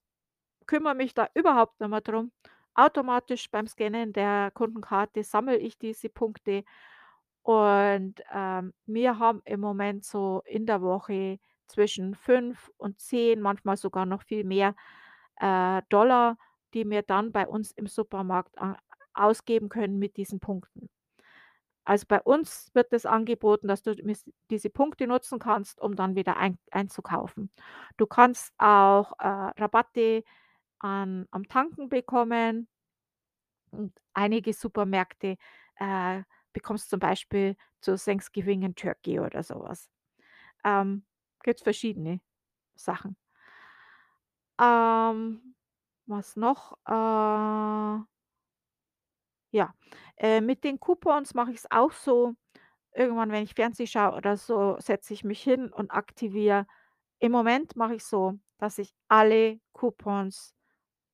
kümmere 0.66 0.94
mich 0.94 1.14
da 1.14 1.28
überhaupt 1.34 1.80
nicht 1.80 1.90
mehr 1.90 2.02
drum. 2.02 2.32
Automatisch 2.74 3.50
beim 3.50 3.66
Scannen 3.68 4.12
der 4.12 4.50
Kundenkarte 4.52 5.24
sammle 5.24 5.58
ich 5.58 5.78
diese 5.78 6.10
Punkte 6.10 6.64
und, 7.46 8.14
ähm, 8.34 8.74
wir 8.86 9.18
haben 9.20 9.40
im 9.44 9.60
Moment 9.60 10.04
so 10.04 10.42
in 10.46 10.66
der 10.66 10.82
Woche 10.82 11.38
zwischen 11.68 12.14
5 12.16 12.70
und 12.76 13.00
10, 13.00 13.40
manchmal 13.40 13.76
sogar 13.76 14.04
noch 14.06 14.22
viel 14.24 14.44
mehr, 14.44 14.74
äh, 15.40 15.82
Dollar, 15.88 16.38
die 16.74 16.88
wir 16.90 17.02
dann 17.02 17.32
bei 17.32 17.46
uns 17.46 17.70
im 17.72 17.86
Supermarkt 17.86 18.58
a 18.60 18.76
ausgeben 19.14 19.68
können 19.70 19.98
mit 19.98 20.16
diesen 20.18 20.40
Punkten. 20.40 20.90
Also, 21.84 22.06
bei 22.08 22.20
uns 22.22 22.70
wird 22.74 22.92
das 22.92 23.06
angeboten, 23.06 23.68
dass 23.68 23.82
du 23.82 23.94
diese 24.50 24.70
Punkte 24.70 25.06
nutzen 25.06 25.38
kannst, 25.38 25.80
um 25.80 25.96
dann 25.96 26.16
wieder 26.16 26.36
ein 26.36 26.58
einzukaufen. 26.72 27.50
Du 27.96 28.06
kannst 28.06 28.52
auch, 28.58 29.12
äh, 29.20 29.28
Rabatte 29.60 30.24
an 30.80 31.26
am 31.32 31.48
Tanken 31.48 31.88
bekommen. 31.90 32.68
Und 33.72 33.92
einige 34.14 34.52
Supermärkte, 34.52 35.36
äh, 35.76 36.22
bekommst 36.56 36.90
zum 36.90 37.00
Beispiel 37.00 37.56
zu 37.82 37.96
Thanksgiving 37.96 38.64
'n 38.64 38.74
Turkey 38.76 39.20
oder 39.20 39.44
so 39.44 39.60
was. 39.62 39.90
Ähm, 40.64 41.04
gibt's 41.44 41.62
verschiedene 41.64 42.20
Sachen. 42.76 43.16
Ähm, 44.60 45.54
was 46.06 46.36
noch? 46.36 46.78
Äh 46.86 48.06
ja, 49.54 49.74
äh, 50.16 50.40
mit 50.40 50.64
den 50.64 50.80
Coupons 50.80 51.34
mache 51.34 51.52
ich's 51.52 51.66
auch 51.70 51.92
so. 51.92 52.34
Irgendwann, 52.94 53.30
wenn 53.32 53.44
ich 53.44 53.54
Fernseh 53.54 53.86
schaue 53.86 54.16
oder 54.16 54.36
so, 54.36 54.76
setze 54.80 55.14
ich 55.14 55.24
mich 55.24 55.42
hin 55.42 55.72
und 55.72 55.90
aktiviere 55.92 56.66
im 57.20 57.32
Moment 57.32 57.76
mache 57.76 57.96
ich's 57.96 58.10
so, 58.10 58.34
dass 58.58 58.78
ich 58.78 58.94
alle 59.08 59.60
Coupons 59.74 60.54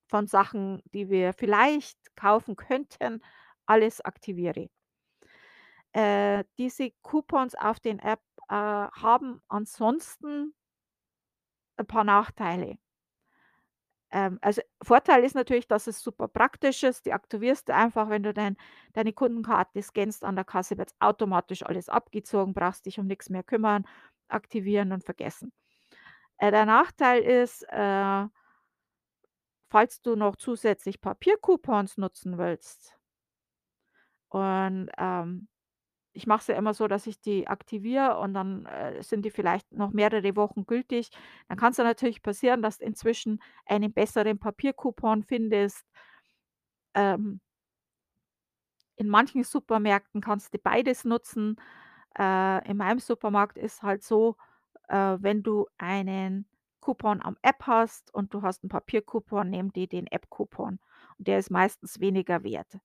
von 0.09 0.27
Sachen, 0.29 0.83
die 0.95 1.11
wir 1.11 1.33
vielleicht 1.35 1.99
kaufen 2.17 2.57
könnten, 2.57 3.23
alles 3.67 4.01
aktiviere. 4.03 4.69
Äh, 5.95 6.45
diese 6.59 6.91
Coupons 7.03 7.55
auf 7.55 7.79
den 7.81 7.99
App, 7.99 8.21
äh, 8.49 8.55
haben 8.55 9.43
ansonsten 9.49 10.55
ein 11.77 11.87
paar 11.87 12.05
Nachteile. 12.05 12.79
Ähm, 14.11 14.39
also, 14.43 14.61
Vorteil 14.83 15.25
ist 15.25 15.35
natürlich, 15.35 15.67
dass 15.69 15.87
es 15.87 16.03
super 16.03 16.29
praktisch 16.29 16.83
ist. 16.83 17.07
Die 17.07 17.13
aktivierst 17.13 17.69
du 17.69 17.75
einfach, 17.75 18.09
wenn 18.11 18.23
du 18.23 18.33
dein 18.35 18.57
deine 18.93 19.13
Kundenkarte 19.13 19.83
scannst 19.83 20.25
an 20.25 20.37
der 20.37 20.45
Kasse, 20.45 20.77
wird's 20.79 20.95
automatisch 21.01 21.63
alles 21.65 21.89
abgezogen, 21.89 22.53
brauchst 22.55 22.87
dich 22.87 22.99
um 22.99 23.07
nix 23.07 23.31
mehr 23.31 23.43
kümmern, 23.43 23.85
aktivieren 24.29 24.93
und 24.93 25.05
vergessen. 25.05 25.53
Äh, 26.39 26.51
der 26.53 26.67
Nachteil 26.67 27.23
ist, 27.23 27.65
äh 27.71 28.27
falls 29.73 30.03
du 30.03 30.17
noch 30.17 30.37
zusätzlich 30.37 31.01
Papiercoupons 31.01 31.97
nutzen 31.97 32.37
willst 32.39 32.97
und, 34.33 34.89
ähm, 34.99 35.49
ich 36.15 36.27
mache 36.27 36.41
es 36.43 36.47
ja 36.49 36.57
immer 36.57 36.75
so, 36.75 36.89
dass 36.89 37.07
ich 37.07 37.21
die 37.21 37.49
aktiviere 37.49 38.19
und 38.19 38.35
dann, 38.35 38.67
äh, 38.67 39.03
sind 39.03 39.25
die 39.25 39.31
vielleicht 39.31 39.73
noch 39.73 39.93
mehrere 39.93 40.37
Wochen 40.37 40.67
gültig. 40.67 41.11
Dann 41.49 41.57
kann's 41.59 41.79
ja 41.79 41.85
natürlich 41.85 42.23
passieren, 42.23 42.63
dass 42.63 42.79
du 42.79 42.85
inzwischen 42.87 43.43
einen 43.67 43.93
besseren 43.93 44.39
Papiercoupon 44.39 45.23
findest. 45.25 45.83
Ähm 46.95 47.41
in 48.97 49.09
manchen 49.09 49.45
Supermärkten 49.45 50.21
kannst 50.21 50.55
du 50.55 50.59
beides 50.59 51.05
nutzen. 51.05 51.57
Äh, 52.19 52.69
in 52.71 52.77
meinem 52.77 52.99
Supermarkt 53.01 53.59
ist 53.59 53.83
halt 53.83 54.03
so, 54.03 54.37
äh, 54.89 55.17
wenn 55.21 55.43
du 55.43 55.67
einen 55.79 56.47
Coupon 56.81 57.23
am 57.23 57.37
App 57.43 57.65
hast 57.67 58.13
und 58.15 58.35
du 58.35 58.43
hast 58.43 58.65
'n 58.65 58.69
Papiercoupon, 58.69 59.49
nehmen 59.51 59.73
die 59.73 59.89
den 59.89 60.07
App-Coupon 60.09 60.81
und 61.19 61.29
der 61.29 61.39
ist 61.39 61.51
meistens 61.51 62.01
weniger 62.01 62.43
wert. 62.45 62.79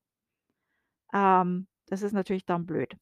Ähm, 1.13 1.67
das 1.87 2.01
ist 2.01 2.13
natürlich 2.13 2.45
dann 2.45 2.65
blöd. 2.65 2.97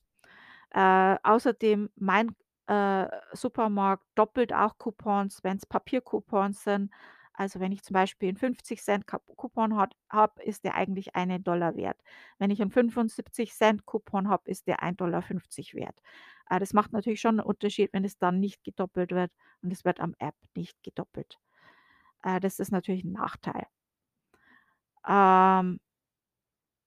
Äh, 0.76 1.16
außerdem, 1.24 1.90
mein, 1.96 2.36
äh, 2.68 3.08
Supermarkt 3.32 4.04
doppelt 4.16 4.52
auch 4.54 4.78
Coupons, 4.78 5.42
wenn's 5.44 5.66
Papiercoupons 5.66 6.64
sind. 6.66 6.92
Also, 7.34 7.62
wenn 7.62 7.72
ich 7.72 7.82
zum 7.84 7.94
Beispiel 7.94 8.28
'n 8.30 8.36
50 8.38 8.84
Cent 8.84 9.06
Coupon 9.08 9.78
habe, 10.10 10.44
ist 10.44 10.66
der 10.66 10.76
eigentlich 10.76 11.16
einen 11.16 11.44
Dollar 11.46 11.76
wert. 11.78 11.98
Wenn 12.40 12.52
ich 12.52 12.60
'n 12.62 12.72
75 12.72 13.54
Cent 13.54 13.86
Coupon 13.86 14.28
habe, 14.30 14.50
ist 14.52 14.68
der 14.68 14.84
1,50 14.84 15.76
wert. 15.76 15.98
Äh, 16.50 16.60
das 16.60 16.74
macht 16.74 16.92
natürlich 16.92 17.22
schon 17.22 17.40
'n 17.40 17.46
Unterschied, 17.46 17.94
wenn 17.94 18.04
es 18.04 18.18
dann 18.18 18.42
nicht 18.42 18.64
gedoppelt 18.66 19.12
wird 19.12 19.32
und 19.64 19.72
es 19.72 19.86
wird 19.86 20.02
am 20.02 20.14
App 20.20 20.36
nicht 20.56 20.82
gedoppelt. 20.84 21.40
Äh, 22.24 22.40
das 22.42 22.60
ist 22.60 22.72
natürlich 22.72 23.04
'n 23.06 23.14
Nachteil. 23.14 23.68
Ähm 25.08 25.80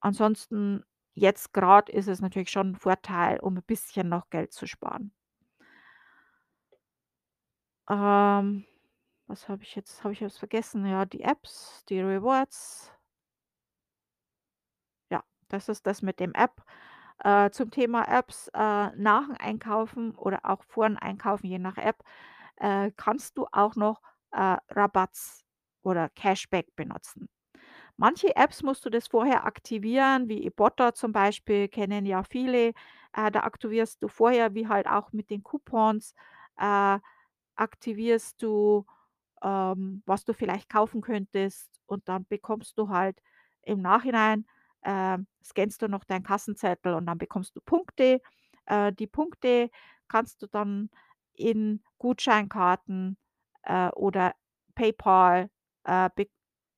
ansonsten, 0.03 0.85
jetzt 1.19 1.53
grad 1.55 1.89
ist 1.91 2.09
es 2.09 2.21
natürlich 2.21 2.51
schon 2.51 2.73
'n 2.73 2.77
Vorteil, 2.77 3.41
um 3.41 3.57
'n 3.59 3.63
bisschen 3.65 4.09
noch 4.09 4.31
Geld 4.31 4.53
zu 4.53 4.67
sparen. 4.67 5.13
Ähm, 7.89 8.65
was 9.27 9.49
habe 9.49 9.63
ich 9.63 9.75
jetzt 9.75 10.05
habe 10.05 10.13
ich 10.15 10.23
was 10.23 10.39
vergessen? 10.39 10.87
Ja, 10.87 11.05
die 11.07 11.23
Apps, 11.23 11.85
die 11.89 12.01
Rewards. 12.01 12.93
Ja, 15.11 15.23
das 15.49 15.69
ist 15.69 15.87
das 15.87 16.03
mit 16.03 16.21
dem 16.21 16.33
App. 16.35 16.63
Äh, 17.25 17.51
zum 17.51 17.71
Thema 17.71 18.05
Apps, 18.09 18.49
äh, 18.55 18.91
nach 18.97 19.27
dem 19.27 19.37
Einkaufen 19.39 20.15
oder 20.17 20.41
auch 20.45 20.63
vor 20.65 20.89
dem 20.89 20.97
Einkaufen, 20.99 21.47
je 21.47 21.59
nach 21.59 21.77
App, 21.79 22.03
äh, 22.57 22.93
kannst 22.97 23.39
du 23.39 23.47
auch 23.53 23.77
noch, 23.77 24.03
äh, 24.33 24.59
Rabatts 24.71 25.45
oder 25.83 26.09
Cashback 26.11 26.75
benutzen. 26.77 27.29
Manche 28.01 28.37
Apps 28.37 28.63
musst 28.63 28.85
du 28.87 28.91
das 28.91 29.09
vorher 29.09 29.45
aktivieren, 29.45 30.29
wie 30.29 30.45
Ibotta 30.47 30.95
zum 30.95 31.11
Beispiel, 31.13 31.67
kennen 31.69 32.07
ja 32.07 32.23
viele. 32.23 32.69
Äh, 33.13 33.31
da 33.33 33.41
aktivierst 33.41 34.01
du 34.03 34.07
vorher, 34.09 34.55
wie 34.55 34.69
halt 34.69 34.87
auch 34.87 35.13
mit 35.13 35.31
den 35.31 35.43
Coupons, 35.43 36.15
äh, 36.59 36.99
aktivierst 37.57 38.43
du, 38.43 38.87
ähm, 39.43 40.03
was 40.07 40.25
du 40.25 40.33
vielleicht 40.35 40.69
kaufen 40.71 41.01
könntest 41.03 41.71
und 41.87 42.09
dann 42.09 42.27
bekommst 42.29 42.79
du 42.79 42.89
halt 42.91 43.21
im 43.63 43.83
Nachhinein, 43.83 44.47
ähm, 44.85 45.27
scannst 45.45 45.83
du 45.83 45.89
noch 45.89 46.05
deinen 46.05 46.23
Kassenzettel 46.25 46.95
und 46.95 47.07
dann 47.07 47.19
bekommst 47.19 47.57
du 47.57 47.61
Punkte. 47.63 48.21
Äh, 48.67 48.93
die 48.93 49.07
Punkte 49.09 49.71
kannst 50.09 50.43
du 50.43 50.47
dann 50.49 50.91
in 51.35 51.83
Gutscheinkarten, 51.99 53.17
äh, 53.65 53.89
oder 53.91 54.35
PayPal, 54.77 55.51
äh, 55.85 56.11
be 56.15 56.29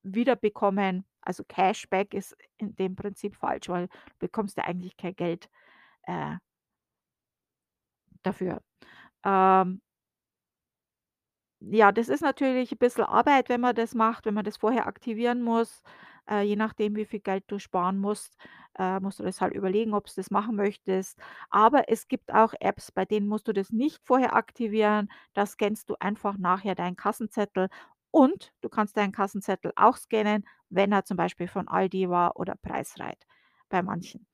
wiederbekommen. 0.03 1.05
Also, 1.23 1.43
Cashback 1.47 2.13
ist 2.13 2.35
in 2.57 2.75
dem 2.75 2.95
Prinzip 2.95 3.35
falsch, 3.35 3.69
weil 3.69 3.87
du 3.87 3.93
bekommst 4.19 4.57
ja 4.57 4.63
eigentlich 4.65 4.97
kein 4.97 5.15
Geld, 5.15 5.49
äh 6.03 6.37
dafür. 8.25 8.61
Ähm 9.25 9.81
ja, 11.63 11.91
das 11.91 12.09
ist 12.09 12.21
natürlich 12.21 12.71
'n 12.71 12.77
bisschen 12.79 13.03
Arbeit, 13.05 13.47
wenn 13.49 13.61
man 13.61 13.75
das 13.75 13.93
macht, 13.93 14.25
wenn 14.25 14.33
man 14.33 14.43
das 14.43 14.57
vorher 14.57 14.87
aktivieren 14.87 15.43
muss. 15.43 15.83
Äh, 16.29 16.41
je 16.43 16.55
nachdem, 16.55 16.95
wie 16.95 17.05
viel 17.05 17.19
Geld 17.19 17.43
du 17.47 17.59
sparen 17.59 17.99
musst, 17.99 18.35
äh, 18.79 18.99
musst 18.99 19.19
du 19.19 19.23
das 19.23 19.41
halt 19.41 19.53
überlegen, 19.53 19.93
ob's 19.93 20.15
das 20.15 20.31
machen 20.31 20.55
möchtest. 20.55 21.19
Aber 21.51 21.87
es 21.89 22.07
gibt 22.07 22.33
auch 22.33 22.53
Apps, 22.59 22.91
bei 22.91 23.05
denen 23.05 23.27
musst 23.27 23.47
du 23.47 23.53
das 23.53 23.69
nicht 23.71 23.99
vorher 24.03 24.35
aktivieren. 24.35 25.09
Da 25.33 25.45
scannst 25.45 25.89
du 25.89 25.95
einfach 25.99 26.37
nachher 26.37 26.73
deinen 26.75 26.95
Kassenzettel 26.95 27.69
und 28.11 28.51
du 28.61 28.69
kannst 28.69 28.97
deinen 28.97 29.11
Kassenzettel 29.11 29.71
auch 29.75 29.97
scannen, 29.97 30.45
wenn 30.71 30.91
er 30.93 31.05
zum 31.05 31.17
Beispiel 31.17 31.47
von 31.49 31.67
Aldi 31.69 32.09
war 32.09 32.37
oder 32.39 32.55
Preisreit 32.55 33.27
bei 33.69 33.83
manchen. 33.83 34.27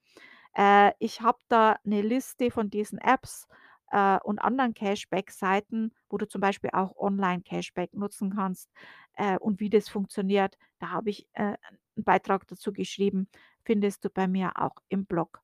Äh, 0.56 0.91
ich 1.00 1.22
habe 1.22 1.39
da 1.50 1.77
'ne 1.84 2.01
Liste 2.01 2.51
von 2.51 2.70
diesen 2.70 3.00
Apps, 3.00 3.48
äh, 3.91 4.20
und 4.24 4.39
anderen 4.39 4.74
Cashback-Seiten, 4.74 5.94
wo 6.10 6.17
du 6.17 6.27
zum 6.27 6.41
Beispiel 6.41 6.72
auch 6.74 6.96
Online-Cashback 6.98 7.94
nutzen 7.94 8.36
kannst, 8.36 8.72
äh, 9.15 9.38
und 9.39 9.60
wie 9.60 9.70
das 9.70 9.89
funktioniert. 9.89 10.58
Da 10.79 10.89
habe 10.91 11.10
ich, 11.12 11.27
äh, 11.34 11.56
'n 11.98 12.03
Beitrag 12.03 12.48
dazu 12.48 12.74
geschrieben, 12.74 13.29
findest 13.63 14.06
du 14.06 14.10
bei 14.10 14.27
mir 14.27 14.53
auch 14.62 14.75
im 14.89 15.06
Blog. 15.06 15.41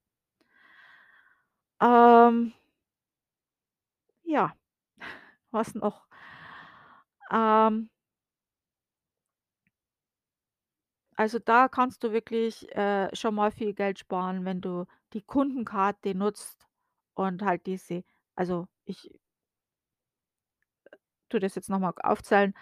Ähm 1.81 2.53
ja, 4.25 4.55
was 5.51 5.75
noch? 5.75 6.05
Ähm 7.31 7.89
Also, 11.17 11.39
da 11.39 11.67
kannst 11.67 12.03
du 12.03 12.11
wirklich, 12.11 12.67
äh, 12.75 13.13
schon 13.15 13.35
mal 13.35 13.51
viel 13.51 13.73
Geld 13.73 13.99
sparen, 13.99 14.45
wenn 14.45 14.61
du 14.61 14.85
die 15.13 15.21
Kundenkarte 15.21 16.15
nutzt 16.15 16.67
und 17.15 17.41
halt 17.43 17.65
diese 17.67 18.03
also, 18.35 18.67
ich 18.85 19.19
tue 21.29 21.39
das 21.39 21.55
jetzt 21.55 21.69
noch 21.69 21.79
mal 21.79 21.93
aufzählen. 22.03 22.53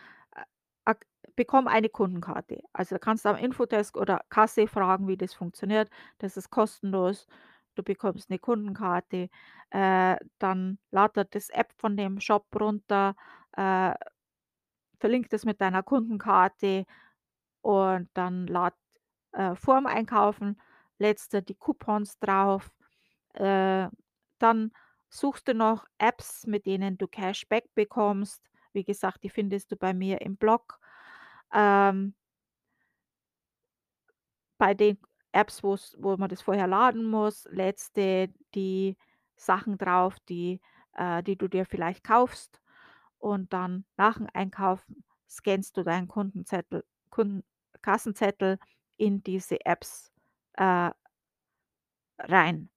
Äh, 0.86 0.96
bekomm 1.36 1.68
eine 1.68 1.90
Kundenkarte. 1.90 2.62
Also, 2.74 2.96
da 2.96 3.00
kannst 3.00 3.26
du 3.26 3.30
am 3.30 3.38
Infodesk 3.38 3.98
oder 3.98 4.22
Kasse 4.30 4.68
fragen, 4.68 5.08
wie 5.08 5.18
das 5.18 5.34
funktioniert. 5.34 5.90
Das 6.20 6.38
ist 6.38 6.50
kostenlos. 6.52 7.28
Du 7.76 7.84
bekommst 7.84 8.30
'ne 8.30 8.38
Kundenkarte, 8.40 9.30
äh, 9.72 10.18
dann 10.40 10.78
lad 10.92 11.16
dir 11.18 11.26
das 11.26 11.50
App 11.50 11.72
von 11.78 11.96
dem 11.98 12.20
Shop 12.20 12.46
runter, 12.60 13.16
äh 13.58 13.94
verlink 15.02 15.30
das 15.30 15.46
mit 15.46 15.60
deiner 15.62 15.84
Kundenkarte 15.84 16.86
und 17.62 18.10
dann 18.14 18.48
lad 18.48 18.76
äh, 19.34 19.56
vorm 19.56 19.86
Einkaufen 19.86 20.60
lädst 20.98 21.34
du 21.34 21.42
die 21.42 21.56
Coupons 21.56 22.20
drauf. 22.20 22.72
Äh, 23.34 23.88
dann 24.40 24.72
suchst 25.10 25.48
du 25.48 25.54
noch 25.56 25.86
Apps, 25.98 26.48
mit 26.48 26.66
denen 26.66 26.98
du 26.98 27.08
Cashback 27.08 27.74
bekommst. 27.76 28.42
Wie 28.74 28.84
gesagt, 28.84 29.24
die 29.24 29.30
findest 29.30 29.72
du 29.72 29.76
bei 29.78 29.94
mir 29.94 30.22
im 30.22 30.38
Blog. 30.38 30.80
Ähm 31.54 32.16
bei 34.58 34.74
den 34.74 34.98
Apps, 35.32 35.64
wo 35.64 36.18
man 36.18 36.30
das 36.30 36.42
vorher 36.42 36.68
laden 36.68 37.06
muss, 37.06 37.48
lädst 37.52 37.98
du 37.98 38.28
die 38.54 38.98
Sachen 39.36 39.78
drauf, 39.78 40.18
die 40.30 40.62
äh, 40.94 41.24
die 41.24 41.36
du 41.36 41.48
dir 41.48 41.66
vielleicht 41.66 42.04
kaufst 42.04 42.62
und 43.20 43.54
dann 43.54 43.86
nach 43.98 44.18
dem 44.18 44.28
Einkaufen 44.34 45.04
scannst 45.30 45.78
du 45.78 45.84
deinen 45.84 46.08
Kundenzettel 46.08 46.84
Kunden 47.10 47.44
Kassenzettel 47.82 48.60
in 48.98 49.24
diese 49.24 49.66
Apps, 49.66 50.12
äh 50.54 50.92
rein. 52.20 52.70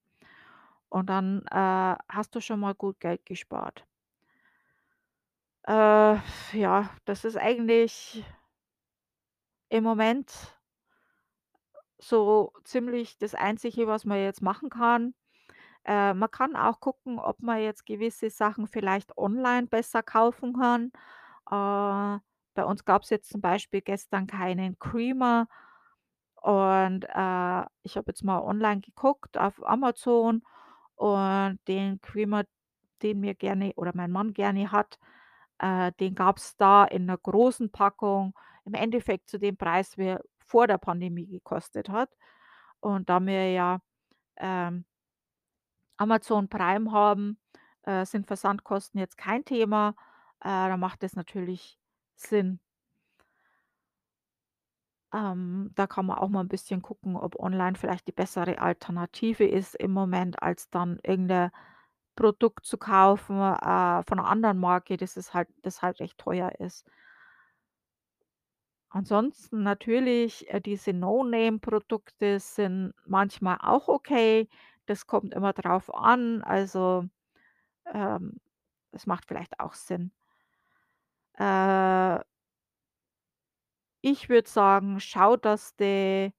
Und 0.88 1.09
dann, 1.11 1.42
äh, 1.50 1.96
hast 2.09 2.35
du 2.35 2.40
schon 2.40 2.61
mal 2.61 2.74
gut 2.74 3.00
Geld 3.00 3.26
gespart. 3.26 3.87
Äh, 5.66 6.16
ja, 6.52 6.90
das 7.05 7.24
ist 7.24 7.37
eigentlich 7.37 8.24
im 9.68 9.85
Moment 9.85 10.55
so 11.98 12.52
ziemlich 12.64 13.18
das 13.18 13.35
Einzige, 13.35 13.87
was 13.87 14.05
man 14.05 14.18
jetzt 14.18 14.42
machen 14.42 14.68
kann. 14.70 15.14
Äh, 15.85 16.14
man 16.14 16.31
kann 16.31 16.57
auch 16.57 16.81
gucken, 16.81 17.18
ob 17.18 17.42
man 17.42 17.61
jetzt 17.62 17.87
gewisse 17.87 18.31
Sachen 18.31 18.66
vielleicht 18.68 19.16
online 19.18 19.66
besser 19.68 20.02
kaufen 20.02 20.55
kann. 20.55 20.92
Äh, 21.50 22.20
bei 22.54 22.64
uns 22.64 22.84
gab's 22.84 23.10
jetzt 23.10 23.30
zum 23.30 23.40
Beispiel 23.40 23.82
gestern 23.82 24.26
keinen 24.26 24.78
Creamer 24.78 25.48
und, 26.42 27.04
äh, 27.04 27.62
ich 27.82 27.96
habe 27.96 28.06
jetzt 28.08 28.24
mal 28.24 28.40
online 28.40 28.80
geguckt 28.82 29.38
auf 29.38 29.64
Amazon 29.66 30.42
und 30.96 31.58
den 31.68 32.00
Creamer, 32.02 32.44
den 33.02 33.22
wir 33.22 33.34
gerne 33.34 33.72
oder 33.76 33.92
mein 33.94 34.10
Mann 34.12 34.34
gerne 34.34 34.72
hat, 34.72 34.98
äh, 35.58 35.92
den 36.00 36.14
gab's 36.16 36.56
da 36.56 36.84
in 36.86 37.06
'ner 37.06 37.18
großen 37.18 37.70
Packung 37.72 38.34
im 38.66 38.74
Endeffekt 38.74 39.30
zu 39.30 39.38
dem 39.38 39.56
Preis, 39.58 39.98
wie 39.98 40.06
er 40.08 40.22
vor 40.46 40.66
der 40.68 40.78
Pandemie 40.78 41.26
gekostet 41.28 41.88
hat. 41.90 42.10
Und 42.80 43.08
da 43.10 43.20
wir 43.20 43.50
ja, 43.52 43.80
ähm 44.38 44.84
Amazon 46.00 46.48
Prime 46.48 46.90
haben, 46.92 47.38
äh, 47.82 48.04
sind 48.04 48.26
Versandkosten 48.26 48.98
jetzt 49.00 49.16
kein 49.16 49.44
Thema. 49.44 49.94
Äh, 50.40 50.48
da 50.48 50.76
macht 50.76 51.02
es 51.04 51.14
natürlich 51.14 51.76
Sinn. 52.20 52.59
Ähm, 55.12 55.70
da 55.74 55.87
kann 55.87 56.07
man 56.07 56.18
auch 56.18 56.29
mal 56.29 56.40
'n 56.40 56.48
bisschen 56.48 56.83
gucken, 56.83 57.16
ob 57.16 57.37
online 57.38 57.77
vielleicht 57.77 58.07
die 58.09 58.12
bessere 58.12 58.59
Alternative 58.61 59.44
ist 59.46 59.74
im 59.77 59.92
Moment, 59.92 60.42
als 60.42 60.70
dann 60.70 60.98
irgend 61.03 61.29
'ne 61.29 61.53
Produkt 62.16 62.66
zu 62.66 62.79
kaufen, 62.79 63.37
äh, 63.40 64.03
von 64.05 64.18
'ner 64.18 64.27
anderen 64.29 64.59
Marke, 64.59 64.96
das 64.96 65.16
ist 65.16 65.35
halt 65.35 65.48
das 65.62 65.83
halt 65.83 66.00
recht 66.00 66.18
teuer 66.18 66.53
ist. 66.61 66.83
Ansonsten 68.92 69.62
natürlich, 69.62 70.48
äh, 70.50 70.61
diese 70.61 70.92
No-Name-Produkte 70.92 72.38
sind 72.40 72.92
manchmal 73.07 73.59
auch 73.61 73.88
okay. 73.88 74.48
Das 74.87 75.07
kommt 75.07 75.35
immer 75.35 75.53
drauf 75.53 75.92
an. 75.94 76.42
Also, 76.42 77.05
ähm, 77.92 78.40
macht 79.07 79.27
vielleicht 79.27 79.61
auch 79.61 79.74
Sinn. 79.74 80.12
Äh 81.38 82.25
ich 84.07 84.29
würde 84.29 84.47
sagen, 84.49 85.01
schau, 85.01 85.37
dass 85.38 85.75
du 85.77 86.31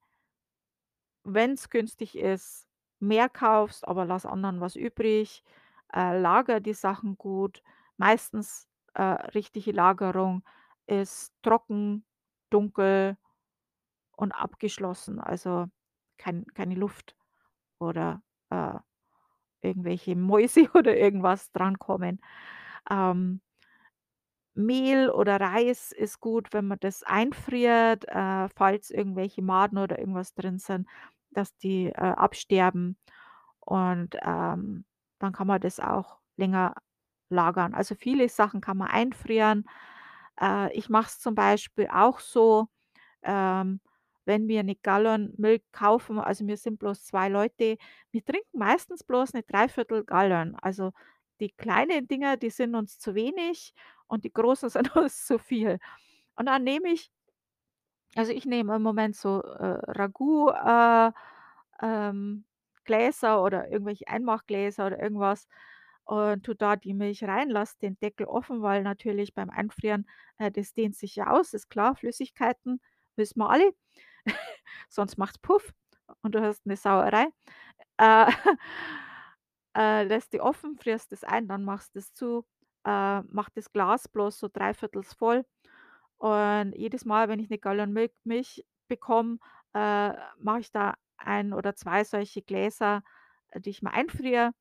wenn's 1.24 1.70
günstig 1.70 2.16
ist, 2.16 2.66
mehr 3.00 3.28
kaufst, 3.28 3.86
aber 3.86 4.04
lass 4.04 4.26
anderen 4.26 4.60
was 4.60 4.76
übrig. 4.76 5.42
Äh, 5.92 6.18
lagere 6.20 6.60
die 6.60 6.72
Sachen 6.74 7.16
gut. 7.18 7.62
Meistens, 7.96 8.68
äh, 8.94 9.02
richtige 9.02 9.72
Lagerung 9.72 10.42
ist 10.86 11.32
trocken, 11.42 12.04
dunkel 12.50 13.16
und 14.16 14.32
abgeschlossen, 14.32 15.20
also 15.20 15.66
kein 16.18 16.46
keine 16.54 16.74
Luft 16.76 17.16
oder, 17.80 18.22
äh, 18.50 18.74
irgendwelche 19.62 20.16
Mäuse 20.16 20.70
oder 20.74 20.96
irgendwas 20.96 21.52
drankommen. 21.52 22.20
Ähm 22.90 23.40
Mehl 24.56 25.10
oder 25.10 25.40
Reis 25.40 25.92
ist 25.92 26.20
gut, 26.20 26.52
wenn 26.54 26.66
man 26.66 26.78
das 26.80 27.02
einfriert, 27.04 28.06
äh, 28.08 28.48
falls 28.56 28.90
irgendwelche 28.90 29.42
Maden 29.42 29.78
oder 29.78 29.98
irgendwas 29.98 30.34
drin 30.34 30.58
sind, 30.58 30.88
dass 31.32 31.56
die, 31.58 31.86
äh, 31.88 31.92
absterben 31.94 32.96
und, 33.60 34.16
ähm, 34.22 34.84
dann 35.20 35.32
kann 35.32 35.46
man 35.48 35.60
das 35.60 35.80
auch 35.80 36.18
länger 36.36 36.74
lagern. 37.30 37.74
Also, 37.74 37.94
viele 37.96 38.28
Sachen 38.30 38.60
kann 38.62 38.78
man 38.78 38.88
einfrieren. 38.90 39.66
Äh, 40.40 40.72
ich 40.76 40.88
mache 40.90 41.08
es 41.08 41.20
zum 41.20 41.34
Beispiel 41.36 41.88
auch 41.92 42.20
so, 42.20 42.68
ähm, 43.24 43.80
wenn 44.26 44.48
wir 44.48 44.62
'ne 44.64 44.76
Gallon 44.76 45.34
Milch 45.38 45.62
kaufen 45.72 46.18
also, 46.20 46.46
wir 46.48 46.56
sind 46.58 46.78
bloß 46.80 47.04
2 47.06 47.28
Leute, 47.30 47.78
wir 48.12 48.24
trinken 48.24 48.58
meistens 48.58 49.04
bloß 49.04 49.34
'ne 49.34 49.42
3/4 49.44 50.04
Gallon. 50.04 50.56
Also, 50.62 50.92
die 51.40 51.50
kleinen 51.50 52.08
Dinger, 52.08 52.36
die 52.36 52.50
sind 52.50 52.74
uns 52.74 52.98
zu 52.98 53.14
wenig 53.14 53.74
und 54.08 54.24
die 54.24 54.32
großen 54.32 54.68
sind 54.70 54.96
uns 54.96 55.26
zu 55.26 55.38
viel. 55.38 55.78
Und 56.36 56.46
dann 56.46 56.64
nehme 56.64 56.90
ich 56.92 57.10
also, 58.16 58.32
ich 58.32 58.46
nehme 58.46 58.76
im 58.76 58.82
Moment 58.82 59.16
so, 59.16 59.42
äh, 59.42 59.78
Ragout, 59.92 60.50
äh, 60.50 61.12
ähm, 61.82 62.44
Gläser 62.84 63.42
oder 63.42 63.70
irgendwelche 63.70 64.08
Einmachgläser 64.08 64.86
oder 64.86 65.02
irgendwas 65.02 65.48
und 66.04 66.44
tue 66.46 66.54
da 66.56 66.76
die 66.76 66.94
Milch 66.94 67.24
rein, 67.24 67.50
lasse 67.50 67.76
den 67.80 67.98
Deckel 68.00 68.26
offen, 68.26 68.62
weil 68.62 68.82
natürlich 68.82 69.34
beim 69.34 69.50
Einfrieren, 69.50 70.06
äh, 70.38 70.50
das 70.52 70.72
dehnt 70.74 70.96
sich 70.96 71.16
ja 71.16 71.28
aus, 71.30 71.52
ist 71.54 71.68
klar, 71.70 71.96
Flüssigkeiten, 71.96 72.80
wissen 73.16 73.40
wir 73.40 73.50
alle. 73.50 73.72
Sonst 74.90 75.18
macht's 75.18 75.38
Puff 75.40 75.72
und 76.22 76.34
du 76.36 76.42
hast 76.42 76.66
'ne 76.66 76.76
Sauerei. 76.76 77.28
Äh, 77.98 78.26
äh, 79.76 80.04
lässt 80.04 80.32
die 80.34 80.40
offen, 80.42 80.76
frierst 80.78 81.12
das 81.12 81.24
ein, 81.24 81.48
dann 81.48 81.64
machst 81.64 81.96
das 81.96 82.12
zu. 82.14 82.44
äh, 82.86 83.22
mache 83.22 83.52
das 83.54 83.72
Glas 83.72 84.08
bloß 84.08 84.38
so 84.40 84.48
dreiviertels 84.52 85.14
voll 85.14 85.44
und 86.18 86.72
jedes 86.76 87.04
Mal, 87.04 87.28
wenn 87.28 87.40
ich 87.40 87.50
'ne 87.50 87.58
Gallon 87.58 87.92
Milch 87.92 88.12
Milch 88.24 88.64
bekomme, 88.88 89.38
äh, 89.74 90.12
mache 90.38 90.60
ich 90.60 90.72
da 90.72 90.94
1 91.18 91.52
oder 91.54 91.74
2 91.76 92.04
solche 92.04 92.42
Gläser, 92.42 93.02
äh, 93.50 93.60
die 93.60 93.70
ich 93.70 93.82
mir 93.82 93.92
einfriere. 93.92 94.52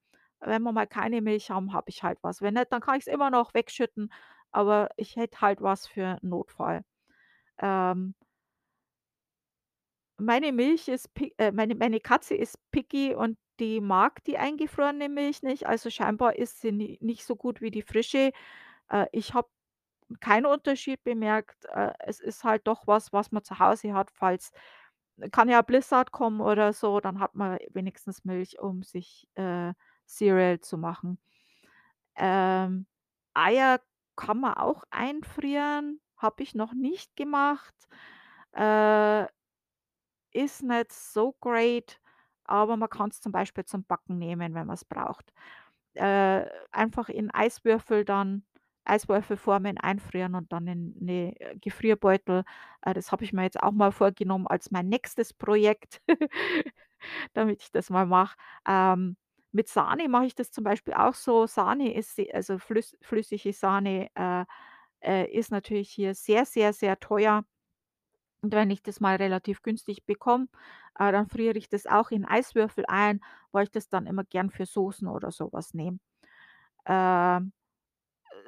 Wenn 0.41 0.63
wir 0.63 0.71
mal 0.73 0.87
keine 0.87 1.21
Milch 1.21 1.51
haben, 1.51 1.73
habe 1.73 1.89
ich 1.89 2.03
halt 2.03 2.19
was. 2.23 2.41
Wenn 2.41 2.55
nicht, 2.55 2.71
dann 2.73 2.81
kann 2.81 2.97
ich's 2.97 3.07
immer 3.07 3.29
noch 3.31 3.53
wegschütten, 3.53 4.11
aber 4.51 4.89
ich 4.97 5.15
hätte 5.17 5.41
halt 5.41 5.61
was 5.61 5.87
für 5.87 6.17
Notfall. 6.23 6.83
Ähm 7.59 8.15
meine 10.19 10.51
Milch 10.53 10.87
ist 10.87 11.09
äh, 11.37 11.51
meine 11.51 11.75
meine 11.75 11.99
Katze 11.99 12.35
ist 12.35 12.57
picky 12.71 13.13
und 13.15 13.37
die 13.59 13.81
mag 13.81 14.23
die 14.25 14.37
eingefrorene 14.37 15.09
Milch 15.09 15.43
nicht, 15.43 15.67
also 15.67 15.89
scheinbar 15.89 16.35
ist 16.37 16.61
sie 16.61 16.71
ni 16.71 16.97
nicht 17.01 17.25
so 17.25 17.35
gut 17.35 17.61
wie 17.61 17.71
die 17.71 17.81
frische. 17.83 18.31
Äh, 18.89 19.07
ich 19.11 19.33
habe 19.33 19.49
keinen 20.21 20.45
Unterschied 20.47 21.03
bemerkt. 21.03 21.65
Äh, 21.65 21.93
es 21.99 22.19
ist 22.19 22.43
halt 22.43 22.67
doch 22.67 22.87
was, 22.87 23.13
was 23.13 23.31
man 23.31 23.43
zu 23.43 23.59
Hause 23.59 23.93
hat, 23.93 24.11
falls 24.11 24.51
kann 25.31 25.49
ja 25.49 25.61
Blizzard 25.61 26.11
kommen 26.11 26.41
oder 26.41 26.73
so, 26.73 26.99
dann 26.99 27.19
hat 27.19 27.35
man 27.35 27.57
wenigstens 27.71 28.25
Milch, 28.25 28.59
um 28.59 28.83
sich, 28.83 29.27
äh, 29.35 29.73
Cereal 30.07 30.59
zu 30.61 30.77
machen. 30.77 31.19
Ähm, 32.17 32.87
Eier 33.33 33.81
kann 34.17 34.39
man 34.41 34.55
auch 34.55 34.83
einfrieren, 34.91 36.01
habe 36.17 36.43
ich 36.43 36.55
noch 36.55 36.73
nicht 36.73 37.15
gemacht. 37.15 37.75
Äh 38.53 39.27
ist 40.35 40.63
nicht 40.63 40.91
so 40.91 41.33
great, 41.39 42.01
aber 42.45 42.77
man 42.77 42.89
kann's 42.89 43.21
zum 43.21 43.31
Beispiel 43.31 43.65
zum 43.65 43.83
Backen 43.85 44.17
nehmen, 44.17 44.53
wenn 44.55 44.67
man's 44.67 44.85
braucht. 44.85 45.33
Äh, 45.95 46.45
einfach 46.71 47.09
in 47.09 47.31
Eiswürfel 47.31 48.05
dann 48.05 48.43
Eiswürfelformen 48.85 49.77
einfrieren 49.79 50.35
und 50.35 50.51
dann 50.53 50.67
in 50.67 50.93
'ne 50.99 51.33
Gefrierbeutel. 51.61 52.43
Äh, 52.83 52.93
das 52.93 53.11
habe 53.11 53.23
ich 53.23 53.33
mir 53.33 53.43
jetzt 53.43 53.61
auch 53.63 53.71
mal 53.71 53.91
vorgenommen 53.91 54.47
als 54.47 54.71
mein 54.71 54.89
nächstes 54.89 55.33
Projekt, 55.33 56.01
damit 57.33 57.61
ich 57.63 57.71
das 57.71 57.89
mal 57.89 58.05
mache. 58.05 58.35
Ähm, 58.67 59.17
mit 59.51 59.69
Sahne 59.69 60.09
mache 60.09 60.25
ich 60.25 60.35
das 60.35 60.51
zum 60.51 60.63
Beispiel 60.65 60.93
auch 60.93 61.13
so. 61.15 61.47
Sahne 61.47 61.93
ist 61.93 62.19
also 62.33 62.57
flüss 62.59 62.97
flüssige 63.01 63.53
Sahne, 63.53 64.09
äh, 64.15 64.45
äh, 65.01 65.31
ist 65.31 65.51
natürlich 65.51 65.89
hier 65.91 66.13
sehr, 66.15 66.45
sehr, 66.45 66.73
sehr 66.73 66.99
teuer. 66.99 67.45
Und 68.45 68.53
wenn 68.53 68.69
ich 68.71 68.83
das 68.83 68.99
mal 69.01 69.15
relativ 69.17 69.63
günstig 69.63 70.05
bekomme, 70.05 70.47
äh, 70.99 71.11
dann 71.11 71.27
friere 71.27 71.57
ich 71.57 71.69
das 71.69 71.87
auch 71.87 72.11
in 72.11 72.25
Eiswürfel 72.25 72.85
ein, 72.87 73.21
weil 73.51 73.63
ich 73.65 73.71
das 73.71 73.89
dann 73.89 74.05
immer 74.07 74.23
gern 74.25 74.51
für 74.51 74.65
Soßen 74.67 75.07
oder 75.07 75.31
so 75.31 75.49
was 75.53 75.73
nehme. 75.73 75.99
Ähm, 76.87 77.53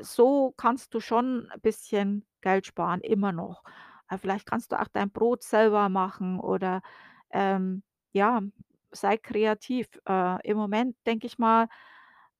so 0.01 0.53
kannst 0.57 0.93
du 0.93 0.99
schon 0.99 1.49
'n 1.53 1.61
bisschen 1.61 2.25
Geld 2.41 2.65
sparen, 2.67 3.01
immer 3.01 3.31
noch. 3.31 3.63
Äh, 4.09 4.17
vielleicht 4.17 4.45
kannst 4.47 4.71
du 4.71 4.79
auch 4.81 4.87
dein 4.89 5.11
Brot 5.11 5.43
selber 5.43 5.89
machen 5.89 6.39
oder, 6.39 6.81
ähm, 7.31 7.83
ja, 8.13 8.41
sei 8.91 9.17
kreativ. 9.17 9.87
Äh, 10.07 10.47
im 10.49 10.57
Moment 10.57 10.95
denke 11.07 11.27
ich 11.27 11.37
mal, 11.39 11.67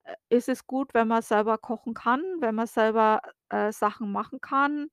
äh, 0.06 0.16
ist 0.30 0.50
es 0.50 0.68
gut, 0.68 0.94
wenn 0.94 1.08
man 1.10 1.22
selber 1.24 1.58
kochen 1.58 1.94
kann, 1.96 2.22
wenn 2.42 2.56
man 2.56 2.68
selber, 2.68 3.22
äh, 3.50 3.72
Sachen 3.74 4.12
machen 4.12 4.42
kann, 4.42 4.90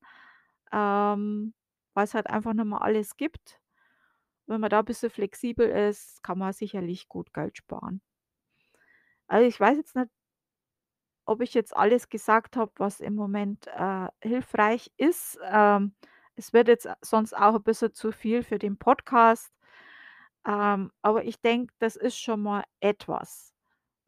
ähm, 0.73 1.53
weil's 1.95 2.13
halt 2.15 2.27
einfach 2.27 2.53
nicht 2.53 2.65
mehr 2.65 2.81
alles 2.81 3.17
gibt. 3.17 3.59
Wenn 4.47 4.61
man 4.61 4.69
da 4.71 4.81
bisschen 4.83 5.09
flexibel 5.11 5.69
ist, 5.69 6.23
kann 6.23 6.39
man 6.39 6.53
sicherlich 6.53 7.09
gut 7.09 7.33
Geld 7.33 7.57
sparen. 7.57 8.01
Also, 9.29 9.47
ich 9.47 9.59
weiß 9.59 9.77
jetzt 9.77 9.95
nicht 9.95 10.09
ob 11.27 11.41
ich 11.41 11.53
jetzt 11.55 11.75
alles 11.75 12.09
gesagt 12.09 12.55
habe, 12.55 12.71
was 12.77 12.99
im 12.99 13.15
Moment, 13.15 13.67
äh, 13.67 14.07
hilfreich 14.21 14.91
ist. 14.97 15.39
Ähm, 15.43 15.95
es 16.35 16.53
wird 16.53 16.67
jetzt 16.67 16.87
sonst 17.01 17.33
auch 17.35 17.55
'n 17.55 17.63
bisschen 17.63 17.93
zu 17.93 18.11
viel 18.11 18.43
für 18.43 18.59
den 18.59 18.77
Podcast. 18.77 19.51
Ähm, 20.47 20.91
aber 21.01 21.25
ich 21.25 21.41
denke, 21.41 21.73
das 21.79 21.95
ist 21.95 22.17
schon 22.19 22.41
mal 22.43 22.63
etwas. 22.81 23.53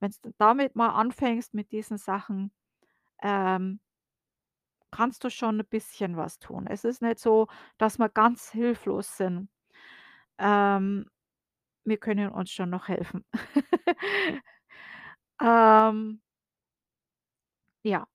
Wenn's 0.01 0.21
du 0.21 0.31
damit 0.39 0.75
mal 0.75 0.89
anfängst 0.91 1.53
mit 1.55 1.71
diesen 1.73 1.97
Sachen, 1.99 2.51
ähm 3.23 3.79
kannst 4.91 5.23
du 5.23 5.29
schon 5.29 5.59
'n 5.59 5.65
bisschen 5.67 6.17
was 6.17 6.39
tun. 6.39 6.67
Es 6.67 6.83
ist 6.85 7.01
nicht 7.01 7.19
so, 7.19 7.47
dass 7.77 7.99
wir 7.99 8.09
ganz 8.09 8.51
hilflos 8.51 9.17
sind. 9.17 9.49
Ähm, 10.39 11.07
wir 11.85 11.97
können 11.99 12.29
uns 12.31 12.51
schon 12.51 12.69
noch 12.71 12.87
helfen. 12.89 13.25
Ähm 15.41 16.21
ja, 17.85 18.07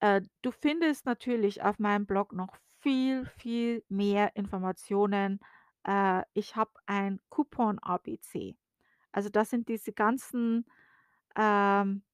äh, 0.00 0.22
du 0.42 0.50
findest 0.52 1.06
natürlich 1.06 1.62
auf 1.62 1.78
meinem 1.80 2.06
Blog 2.06 2.32
noch 2.34 2.56
viel, 2.80 3.26
viel 3.38 3.84
mehr 3.88 4.36
Informationen. 4.36 5.40
Äh, 5.84 6.22
ich 6.34 6.56
habe 6.56 6.72
ein 6.86 7.20
Coupon-ABC. 7.30 8.56
Also, 9.12 9.30
das 9.30 9.50
sind 9.50 9.68
diese 9.68 9.92
ganzen, 9.94 10.66
ähm, 11.36 12.04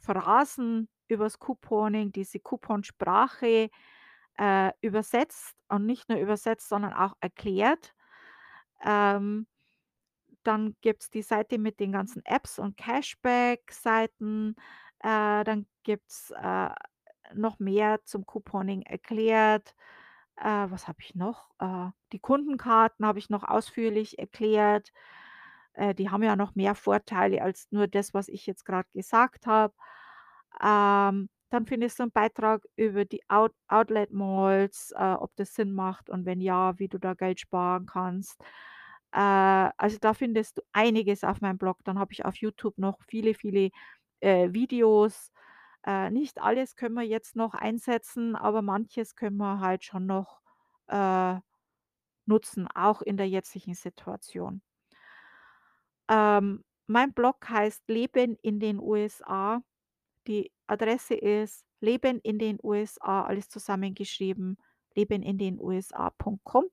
Phrasen 0.00 0.88
übers 1.10 1.38
Couponing, 1.38 2.12
diese 2.12 2.40
Couponsprache, 2.40 3.70
äh, 4.38 4.72
übersetzt 4.80 5.56
und 5.68 5.86
nicht 5.86 6.08
nur 6.08 6.18
übersetzt, 6.18 6.68
sondern 6.68 6.92
auch 6.94 7.14
erklärt. 7.20 7.94
Ähm, 8.84 9.46
dann 10.42 10.76
gibt's 10.80 11.10
die 11.10 11.22
Seite 11.22 11.58
mit 11.58 11.80
den 11.80 11.92
ganzen 11.92 12.24
Apps 12.24 12.58
und 12.58 12.76
Cashback-Seiten. 12.76 14.56
Äh, 15.00 15.44
dann 15.44 15.66
gibt's, 15.84 16.30
äh, 16.32 16.70
noch 17.34 17.58
mehr 17.58 18.00
zum 18.04 18.26
Couponing 18.26 18.82
erklärt. 18.82 19.74
Äh, 20.36 20.66
was 20.70 20.88
habe 20.88 20.98
ich 21.02 21.14
noch? 21.14 21.50
Äh, 21.60 21.90
die 22.12 22.20
Kundenkarten 22.20 23.06
habe 23.06 23.18
ich 23.18 23.30
noch 23.30 23.44
ausführlich 23.44 24.18
erklärt. 24.18 24.92
Äh, 25.74 25.94
die 25.94 26.10
haben 26.10 26.22
ja 26.22 26.36
noch 26.36 26.54
mehr 26.54 26.74
Vorteile 26.74 27.42
als 27.42 27.68
nur 27.70 27.88
das, 27.88 28.14
was 28.14 28.28
ich 28.28 28.46
jetzt 28.46 28.64
grad 28.64 28.90
gesagt 28.92 29.46
habe. 29.46 29.74
Ähm, 30.62 31.28
dann 31.50 31.66
findest 31.66 31.98
du 31.98 32.04
'n 32.04 32.12
Beitrag 32.12 32.64
über 32.76 33.04
die 33.04 33.22
Out 33.28 33.52
Outlet 33.68 34.12
Malls, 34.12 34.92
äh, 34.96 35.14
ob 35.14 35.34
das 35.36 35.54
Sinn 35.54 35.72
macht 35.72 36.10
und 36.10 36.26
wenn 36.26 36.40
ja, 36.40 36.78
wie 36.78 36.88
du 36.88 36.98
da 36.98 37.14
Geld 37.14 37.40
sparen 37.40 37.86
kannst. 37.86 38.40
Äh, 39.12 39.18
also, 39.76 39.98
da 40.00 40.14
findest 40.14 40.58
du 40.58 40.62
einiges 40.72 41.24
auf 41.24 41.40
meinem 41.40 41.58
Blog. 41.58 41.78
Dann 41.84 41.98
habe 41.98 42.12
ich 42.12 42.24
auf 42.24 42.36
YouTube 42.36 42.78
noch 42.78 42.98
viele, 43.08 43.34
viele, 43.34 43.70
äh, 44.20 44.52
Videos. 44.52 45.32
Äh, 45.86 46.10
nicht 46.10 46.40
alles 46.42 46.76
können 46.76 46.94
wir 46.96 47.02
jetzt 47.04 47.36
noch 47.36 47.54
einsetzen, 47.54 48.36
aber 48.36 48.62
manches 48.62 49.16
können 49.16 49.36
wir 49.38 49.60
halt 49.60 49.84
schon 49.84 50.06
noch, 50.06 50.40
äh, 50.88 51.36
nutzen, 52.26 52.68
auch 52.74 53.02
in 53.02 53.16
der 53.18 53.28
jetzigen 53.28 53.74
Situation. 53.74 54.62
Ähm, 56.08 56.64
mein 56.86 57.12
Blog 57.14 57.48
heißt 57.48 57.88
„Leben 57.88 58.36
in 58.42 58.58
den 58.60 58.80
USA“. 58.80 59.62
Die 60.26 60.52
Adresse 60.66 61.14
ist 61.14 61.64
„Leben 61.80 62.20
in 62.20 62.38
den 62.38 62.58
USA“, 62.62 63.22
alles 63.24 63.48
zusammengeschrieben, 63.48 64.58
lebenindenusa.com. 64.94 66.70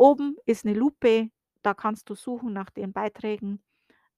Oben 0.00 0.36
ist 0.46 0.64
'ne 0.64 0.74
Lupe, 0.74 1.30
da 1.62 1.74
kannst 1.74 2.08
du 2.10 2.14
suchen 2.14 2.52
nach 2.52 2.70
den 2.70 2.92
Beiträgen. 2.92 3.62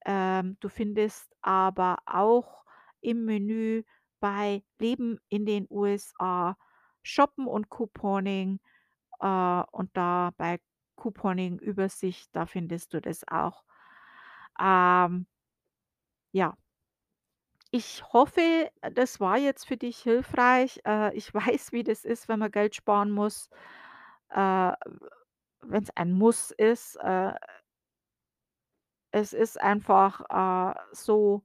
Ähm, 0.07 0.57
du 0.61 0.69
findest 0.69 1.35
aber 1.43 1.99
auch 2.07 2.65
im 3.01 3.25
Menü 3.27 3.85
bei 4.21 4.65
„Leben 4.81 5.19
in 5.31 5.47
den 5.47 5.67
USA“ 5.71 6.57
Shoppen 7.03 7.47
und 7.49 7.71
Couponing, 7.71 8.61
äh, 9.21 9.63
und 9.73 9.91
da 9.97 10.33
bei 10.39 10.61
Couponing-Übersicht, 10.97 12.31
da 12.35 12.47
findest 12.47 12.95
du 12.95 13.01
das 13.03 13.27
auch. 13.29 13.65
Ähm 14.61 15.27
ja. 16.35 16.55
Ich 17.77 18.05
hoffe, 18.13 18.71
das 18.93 19.19
war 19.19 19.37
jetzt 19.37 19.67
für 19.67 19.77
dich 19.77 19.99
hilfreich. 19.99 20.81
Äh, 20.87 21.13
ich 21.17 21.35
weiß, 21.35 21.73
wie 21.73 21.83
das 21.83 22.05
ist, 22.05 22.29
wenn 22.29 22.39
man 22.39 22.53
Geld 22.53 22.77
sparen 22.77 23.11
muss, 23.11 23.51
äh, 24.31 24.73
wenn's 25.63 25.91
ein 25.97 26.13
Muss 26.13 26.53
ist. 26.53 26.97
Äh 26.97 27.35
es 29.13 29.33
ist 29.33 29.61
einfach, 29.61 30.21
äh, 30.31 30.75
so, 30.93 31.45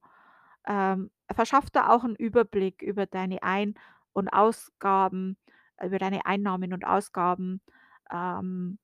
ähm, 0.67 1.11
verschafft 1.31 1.75
dir 1.75 1.89
auch 1.91 2.03
'n 2.03 2.15
Überblick 2.15 2.81
über 2.81 3.05
deine 3.05 3.43
Ein 3.43 3.75
und 4.13 4.29
Ausgaben, 4.29 5.37
über 5.83 5.99
deine 5.99 6.25
Einnahmen 6.25 6.73
und 6.73 6.85
Ausgaben. 6.85 7.61
Ähm, 8.11 8.79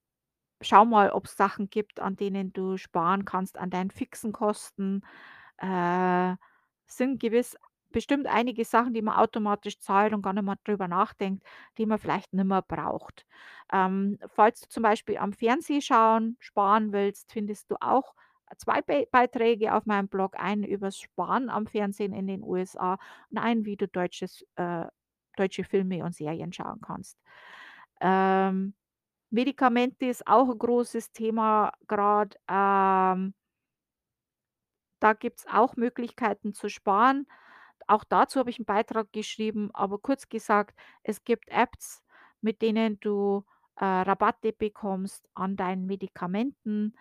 schau 0.61 0.85
mal, 0.85 1.11
ob's 1.11 1.37
Sachen 1.37 1.69
gibt, 1.71 1.99
an 2.01 2.15
denen 2.17 2.53
du 2.53 2.77
sparen 2.77 3.25
kannst, 3.25 3.57
an 3.59 3.69
deinen 3.71 3.91
fixen 3.91 4.33
Kosten. 4.33 5.03
Äh, 5.59 6.35
sind 6.87 7.19
gewiss 7.19 7.55
bestimmt 7.91 8.27
einige 8.27 8.65
Sachen, 8.65 8.93
die 8.93 9.01
man 9.01 9.15
automatisch 9.15 9.79
zahlt 9.79 10.13
und 10.13 10.21
gar 10.21 10.33
nicht 10.33 10.43
mehr 10.43 10.57
drüber 10.65 10.87
nachdenkt, 10.87 11.45
die 11.77 11.85
man 11.85 11.97
vielleicht 11.99 12.33
nimmer 12.33 12.61
braucht. 12.61 13.25
Ähm, 13.71 14.17
falls 14.27 14.61
du 14.61 14.67
zum 14.69 14.83
Beispiel 14.83 15.17
am 15.17 15.31
Fernsehschauen 15.33 16.35
sparen 16.39 16.91
willst, 16.91 17.31
findest 17.31 17.71
du 17.71 17.75
auch 17.81 18.13
2 18.57 18.81
Bei 18.81 19.07
Beiträge 19.11 19.73
auf 19.73 19.85
meinem 19.85 20.07
Blog, 20.09 20.37
einen 20.39 20.63
übers 20.63 20.99
Sparen 20.99 21.49
am 21.49 21.67
Fernsehen 21.67 22.13
in 22.13 22.27
den 22.27 22.43
USA 22.43 22.97
und 23.31 23.37
einen, 23.37 23.65
wie 23.65 23.77
du 23.77 23.87
deutsches 23.87 24.45
äh, 24.55 24.85
deutsche 25.37 25.63
Filme 25.65 26.03
und 26.03 26.15
Serien 26.15 26.53
schauen 26.53 26.79
kannst. 26.81 27.17
Ähm, 28.01 28.73
Medikamente 29.31 30.07
ist 30.07 30.27
auch 30.27 30.49
'n 30.49 30.59
großes 30.59 31.11
Thema 31.13 31.73
grad, 31.87 32.37
ähm 32.49 33.33
da 35.05 35.13
gibt's 35.13 35.45
auch 35.51 35.77
Möglichkeiten 35.77 36.53
zu 36.53 36.69
sparen. 36.69 37.27
Auch 37.87 38.03
dazu 38.05 38.39
habe 38.39 38.49
ich 38.51 38.59
'n 38.59 38.65
Beitrag 38.65 39.13
geschrieben, 39.13 39.71
aber 39.75 39.99
kurz 39.99 40.29
gesagt, 40.29 40.75
es 41.03 41.23
gibt 41.25 41.49
Apps, 41.49 42.03
mit 42.41 42.61
denen 42.63 42.99
du, 43.01 43.45
äh, 43.77 43.85
Rabatte 43.85 44.53
bekommst 44.53 45.27
an 45.35 45.57
deinen 45.57 45.85
Medikamenten. 45.87 46.93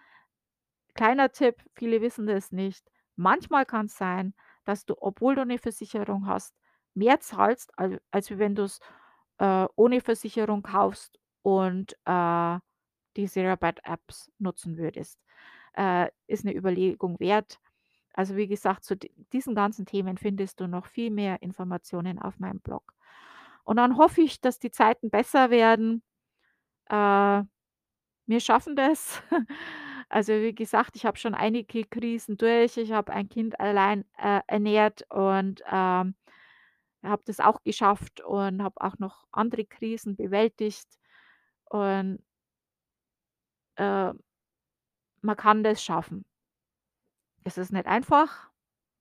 Kleiner 0.96 1.32
Tipp, 1.32 1.56
viele 1.74 2.00
wissen 2.00 2.26
das 2.26 2.52
nicht. 2.52 2.88
Manchmal 3.16 3.66
kann's 3.66 3.96
sein, 3.98 4.32
dass 4.64 4.84
du, 4.86 4.94
obwohl 5.00 5.34
du 5.34 5.44
'ne 5.44 5.58
Versicherung 5.58 6.26
hast, 6.28 6.54
mehr 6.94 7.18
zahlst, 7.20 7.76
al 7.78 8.00
als 8.12 8.30
wie 8.30 8.38
wenn 8.38 8.54
du's, 8.54 8.78
äh, 9.38 9.66
ohne 9.76 10.00
Versicherung 10.00 10.62
kaufst 10.62 11.18
und, 11.42 11.94
äh, 12.06 12.58
diese 13.16 13.44
Rabatt-Apps 13.44 14.32
nutzen 14.38 14.78
würdest. 14.78 15.20
Äh, 15.74 16.10
ist 16.28 16.44
'ne 16.44 16.54
Überlegung 16.56 17.18
wert. 17.20 17.58
Also, 18.14 18.36
wie 18.36 18.46
gesagt, 18.48 18.84
zu 18.84 18.96
di 18.96 19.10
diesen 19.32 19.54
ganzen 19.56 19.86
Themen 19.86 20.18
findest 20.18 20.60
du 20.60 20.68
noch 20.68 20.86
viel 20.86 21.10
mehr 21.10 21.42
Informationen 21.42 22.18
auf 22.20 22.38
meinem 22.40 22.60
Blog. 22.60 22.94
Und 23.64 23.76
dann 23.78 23.98
hoffe 23.98 24.22
ich, 24.22 24.40
dass 24.40 24.58
die 24.60 24.70
Zeiten 24.70 25.10
besser 25.10 25.50
werden. 25.50 26.02
Äh, 26.90 27.42
wir 28.26 28.40
schaffen 28.40 28.76
das. 28.76 29.22
Also, 30.10 30.34
wie 30.34 30.54
gesagt, 30.54 30.96
ich 30.96 31.06
habe 31.06 31.18
schon 31.18 31.34
einige 31.34 31.84
Krisen 31.84 32.36
durch. 32.36 32.76
Ich 32.76 32.92
habe 32.92 33.12
ein 33.12 33.28
Kind 33.28 33.58
allein, 33.60 34.04
äh, 34.18 34.42
ernährt 34.46 35.04
und, 35.10 35.62
ähm, 35.70 36.14
habe 37.02 37.22
das 37.26 37.40
auch 37.40 37.62
geschafft 37.64 38.20
und 38.22 38.62
habe 38.62 38.80
auch 38.80 38.98
noch 38.98 39.24
andere 39.32 39.64
Krisen 39.66 40.16
bewältigt 40.16 40.88
und 41.66 42.18
äh 43.78 44.12
man 45.22 45.36
kann 45.36 45.64
das 45.64 45.82
schaffen. 45.82 46.24
Es 47.44 47.58
ist 47.58 47.72
nicht 47.72 47.86
einfach, 47.86 48.50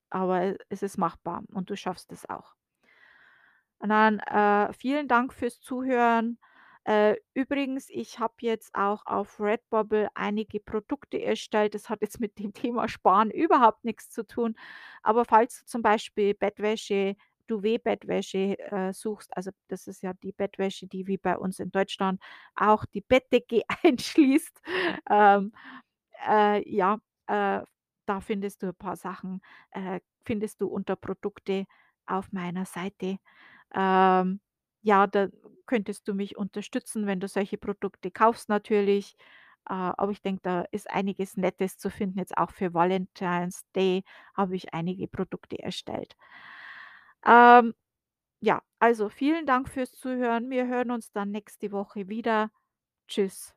aber 0.09 0.55
es 0.69 0.83
ist 0.83 0.97
machbar 0.97 1.43
und 1.53 1.69
du 1.69 1.75
schaffst 1.77 2.11
es 2.11 2.29
auch. 2.29 2.55
Und 3.79 3.89
dann, 3.89 4.19
äh, 4.19 4.71
vielen 4.73 5.07
Dank 5.07 5.33
fürs 5.33 5.59
Zuhören. 5.59 6.39
Äh, 6.85 7.15
übrigens, 7.33 7.89
ich 7.89 8.19
habe 8.19 8.33
jetzt 8.39 8.73
auch 8.75 9.05
auf 9.05 9.39
Redbubble 9.39 10.09
einige 10.15 10.59
Produkte 10.59 11.21
erstellt. 11.21 11.75
Das 11.75 11.89
hat 11.89 12.01
jetzt 12.01 12.19
mit 12.19 12.39
dem 12.39 12.53
Thema 12.53 12.87
Sparen 12.87 13.29
überhaupt 13.31 13.83
nix 13.85 14.09
zu 14.09 14.25
tun. 14.25 14.55
Aber 15.01 15.25
falls 15.25 15.59
du 15.59 15.65
zum 15.65 15.81
Beispiel 15.81 16.33
Bettwäsche 16.33 17.15
Duvet-Bettwäsche, 17.47 18.57
äh, 18.71 18.93
suchst, 18.93 19.35
also 19.35 19.51
das 19.67 19.87
ist 19.87 20.01
ja 20.01 20.13
die 20.13 20.31
Bettwäsche, 20.31 20.87
die 20.87 21.07
wie 21.07 21.17
bei 21.17 21.37
uns 21.37 21.59
in 21.59 21.71
Deutschland 21.71 22.21
auch 22.55 22.85
die 22.85 23.01
Bettdecke 23.01 23.63
einschließt. 23.83 24.61
Ähm, 25.09 25.51
äh, 26.27 26.69
ja, 26.69 26.99
äh, 27.27 27.61
da 28.05 28.21
findest 28.21 28.63
du 28.63 28.67
'n 28.67 28.75
paar 28.75 28.95
Sachen, 28.97 29.41
äh, 29.71 29.99
findest 30.25 30.61
du 30.61 30.67
unter 30.67 30.95
Produkte 30.95 31.65
auf 32.05 32.31
meiner 32.31 32.65
Seite. 32.65 33.17
Ähm, 33.75 34.41
ja, 34.81 35.07
da 35.07 35.27
könntest 35.65 36.07
du 36.07 36.13
mich 36.13 36.37
unterstützen, 36.37 37.07
wenn 37.07 37.19
du 37.19 37.27
solche 37.27 37.57
Produkte 37.57 38.11
kaufst 38.11 38.49
natürlich. 38.49 39.15
Äh, 39.69 39.73
aber 39.73 40.11
ich 40.11 40.21
denke, 40.21 40.41
da 40.43 40.61
ist 40.71 40.89
einiges 40.91 41.37
Nettes 41.37 41.77
zu 41.77 41.89
finden. 41.89 42.19
Jetzt 42.19 42.37
auch 42.37 42.51
für 42.51 42.73
Valentine's 42.73 43.63
Day 43.75 44.03
habe 44.35 44.55
ich 44.55 44.73
einige 44.73 45.07
Produkte 45.07 45.59
erstellt. 45.59 46.15
Ähm, 47.25 47.73
ja, 48.41 48.61
also 48.79 49.09
vielen 49.09 49.45
Dank 49.47 49.69
fürs 49.69 49.93
Zuhören. 49.93 50.49
Wir 50.49 50.67
hören 50.67 50.91
uns 50.91 51.11
dann 51.11 51.31
nächste 51.31 51.71
Woche 51.71 52.09
wieder. 52.09 52.51
Tschüss. 53.07 53.55